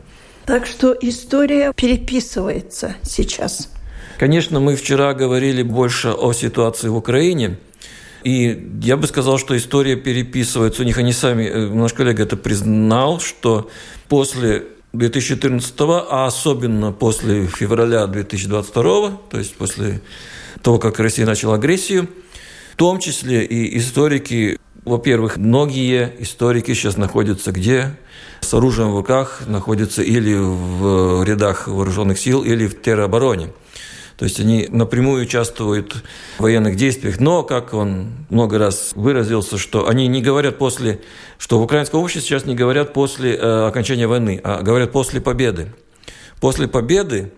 Так 0.49 0.65
что 0.65 0.97
история 0.99 1.73
переписывается 1.75 2.95
сейчас. 3.03 3.71
Конечно, 4.17 4.59
мы 4.59 4.75
вчера 4.75 5.13
говорили 5.13 5.61
больше 5.61 6.09
о 6.09 6.33
ситуации 6.33 6.87
в 6.87 6.95
Украине. 6.95 7.59
И 8.23 8.67
я 8.81 8.97
бы 8.97 9.05
сказал, 9.05 9.37
что 9.37 9.55
история 9.55 9.95
переписывается. 9.95 10.81
У 10.81 10.85
них 10.85 10.97
они 10.97 11.13
сами, 11.13 11.43
э, 11.43 11.67
наш 11.67 11.93
коллега 11.93 12.23
это 12.23 12.35
признал, 12.35 13.19
что 13.19 13.69
после 14.07 14.65
2014, 14.93 15.71
а 16.09 16.25
особенно 16.25 16.93
после 16.93 17.45
февраля 17.45 18.07
2022, 18.07 19.19
то 19.29 19.37
есть 19.37 19.53
после 19.53 20.01
того, 20.63 20.79
как 20.79 20.99
Россия 20.99 21.27
начала 21.27 21.57
агрессию, 21.57 22.09
том 22.79 22.99
числе 22.99 23.43
и 23.43 23.77
историки, 23.77 24.57
во-первых, 24.85 25.35
многие 25.35 26.15
историки 26.19 26.73
сейчас 26.73 26.95
находятся 26.95 27.51
где? 27.51 27.97
С 28.39 28.53
оружием 28.53 28.91
в 28.91 28.95
руках 28.95 29.41
находятся 29.47 30.01
или 30.01 30.33
в 30.33 31.25
рядах 31.25 31.67
вооруженных 31.67 32.17
сил, 32.17 32.41
или 32.41 32.67
в 32.67 32.81
теробороне. 32.81 33.49
То 34.15 34.23
есть 34.23 34.39
они 34.39 34.67
напрямую 34.69 35.23
участвуют 35.23 36.03
в 36.37 36.43
военных 36.43 36.77
действиях, 36.77 37.19
но, 37.19 37.43
как 37.43 37.73
он 37.73 38.11
много 38.29 38.57
раз 38.57 38.91
выразился, 38.95 39.57
что 39.57 39.89
они 39.89 40.07
не 40.07 40.21
говорят 40.21 40.57
после, 40.57 41.01
что 41.37 41.59
в 41.59 41.63
украинском 41.63 41.99
обществе 41.99 42.29
сейчас 42.29 42.45
не 42.45 42.55
говорят 42.55 42.93
после 42.93 43.35
э, 43.35 43.67
окончания 43.67 44.07
войны, 44.07 44.39
а 44.41 44.61
говорят 44.61 44.93
после 44.93 45.19
победы. 45.19 45.73
После 46.39 46.69
победы 46.69 47.33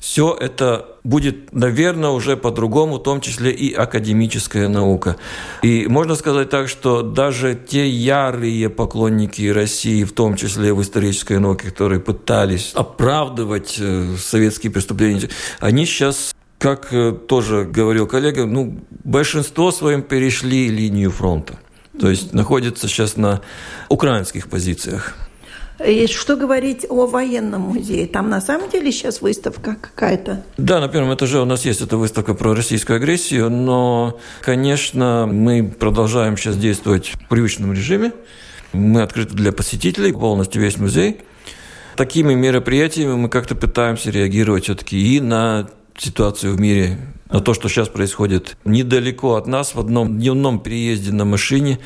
все 0.00 0.34
это 0.34 0.96
будет, 1.04 1.52
наверное, 1.52 2.10
уже 2.10 2.36
по-другому, 2.36 2.96
в 2.96 3.02
том 3.02 3.20
числе 3.20 3.52
и 3.52 3.72
академическая 3.72 4.68
наука. 4.68 5.16
И 5.62 5.86
можно 5.88 6.16
сказать 6.16 6.48
так, 6.48 6.68
что 6.68 7.02
даже 7.02 7.54
те 7.54 7.86
ярые 7.86 8.70
поклонники 8.70 9.46
России, 9.48 10.02
в 10.04 10.12
том 10.12 10.36
числе 10.36 10.72
в 10.72 10.80
исторической 10.80 11.38
науке, 11.38 11.68
которые 11.68 12.00
пытались 12.00 12.72
оправдывать 12.74 13.76
э, 13.78 14.16
советские 14.18 14.72
преступления, 14.72 15.28
они 15.60 15.84
сейчас 15.84 16.34
как 16.58 16.92
э, 16.92 17.12
тоже 17.12 17.64
говорил 17.64 18.06
коллега, 18.06 18.46
ну, 18.46 18.80
большинство 19.04 19.70
своим 19.70 20.02
перешли 20.02 20.68
линию 20.68 21.10
фронта. 21.10 21.58
То 21.98 22.08
есть 22.08 22.32
находятся 22.32 22.88
сейчас 22.88 23.16
на 23.16 23.42
украинских 23.90 24.48
позициях. 24.48 25.14
И 25.84 26.06
что 26.08 26.36
говорить 26.36 26.84
о 26.88 27.06
военном 27.06 27.62
музее? 27.62 28.06
Там 28.06 28.28
на 28.28 28.40
самом 28.40 28.68
деле 28.68 28.92
сейчас 28.92 29.22
выставка 29.22 29.76
какая-то? 29.80 30.44
Да, 30.58 30.78
на 30.80 30.88
первом 30.88 31.14
этаже 31.14 31.40
у 31.40 31.46
нас 31.46 31.64
есть 31.64 31.80
эта 31.80 31.96
выставка 31.96 32.34
про 32.34 32.54
российскую 32.54 32.96
агрессию, 32.96 33.50
но, 33.50 34.18
конечно, 34.42 35.26
мы 35.26 35.64
продолжаем 35.64 36.36
сейчас 36.36 36.56
действовать 36.56 37.08
в 37.08 37.28
привычном 37.28 37.72
режиме. 37.72 38.12
Мы 38.72 39.02
открыты 39.02 39.34
для 39.34 39.52
посетителей, 39.52 40.12
полностью 40.12 40.60
весь 40.60 40.76
музей. 40.76 41.20
Такими 41.96 42.34
мероприятиями 42.34 43.14
мы 43.14 43.28
как-то 43.28 43.54
пытаемся 43.54 44.10
реагировать 44.10 44.64
все-таки 44.64 45.16
и 45.16 45.20
на 45.20 45.70
ситуацию 45.96 46.54
в 46.54 46.60
мире, 46.60 46.98
на 47.30 47.40
то, 47.40 47.54
что 47.54 47.68
сейчас 47.68 47.88
происходит 47.88 48.56
недалеко 48.64 49.34
от 49.34 49.46
нас, 49.46 49.74
в 49.74 49.80
одном 49.80 50.18
дневном 50.18 50.60
переезде 50.60 51.12
на 51.12 51.24
машине. 51.24 51.78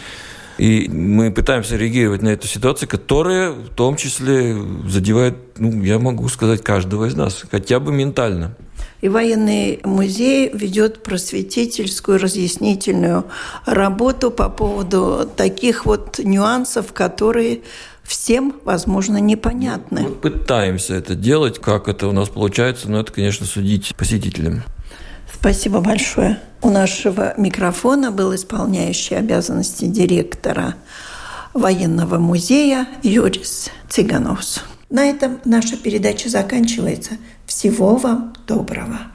И 0.59 0.88
мы 0.88 1.31
пытаемся 1.31 1.77
реагировать 1.77 2.23
на 2.23 2.29
эту 2.29 2.47
ситуацию, 2.47 2.88
которая 2.88 3.51
в 3.51 3.69
том 3.71 3.97
числе 3.97 4.57
задевает, 4.88 5.37
ну, 5.59 5.83
я 5.83 5.99
могу 5.99 6.29
сказать, 6.29 6.62
каждого 6.62 7.07
из 7.07 7.14
нас, 7.14 7.45
хотя 7.51 7.81
бы 7.81 7.93
ментально. 7.93 8.55
И 9.01 9.09
военный 9.09 9.81
музей 9.85 10.51
ведет 10.55 11.03
просветительскую, 11.03 12.19
разъяснительную 12.19 13.25
работу 13.67 14.31
по 14.31 14.49
поводу 14.49 15.29
таких 15.37 15.85
вот 15.85 16.19
нюансов, 16.19 16.93
которые 16.93 17.61
всем, 18.03 18.55
возможно, 18.64 19.19
непонятны. 19.19 20.03
Мы 20.03 20.11
пытаемся 20.11 20.95
это 20.95 21.14
делать, 21.14 21.59
как 21.59 21.88
это 21.88 22.07
у 22.09 22.12
нас 22.12 22.29
получается, 22.29 22.90
но 22.90 23.01
это, 23.01 23.12
конечно, 23.12 23.45
судить 23.45 23.95
посетителям. 23.97 24.62
Спасибо 25.45 25.81
большое. 25.81 26.41
У 26.63 26.71
нашего 26.71 27.35
микрофона 27.37 28.11
был 28.11 28.35
исполняющий 28.35 29.15
обязанности 29.15 29.85
директора 29.85 30.75
военного 31.53 32.17
музея 32.17 32.89
Юрис 33.03 33.69
Цыгановс. 33.91 34.63
На 34.89 35.05
этом 35.05 35.41
наша 35.45 35.77
передача 35.77 36.31
заканчивается. 36.31 37.19
Всего 37.45 37.97
вам 37.97 38.33
доброго. 38.47 39.13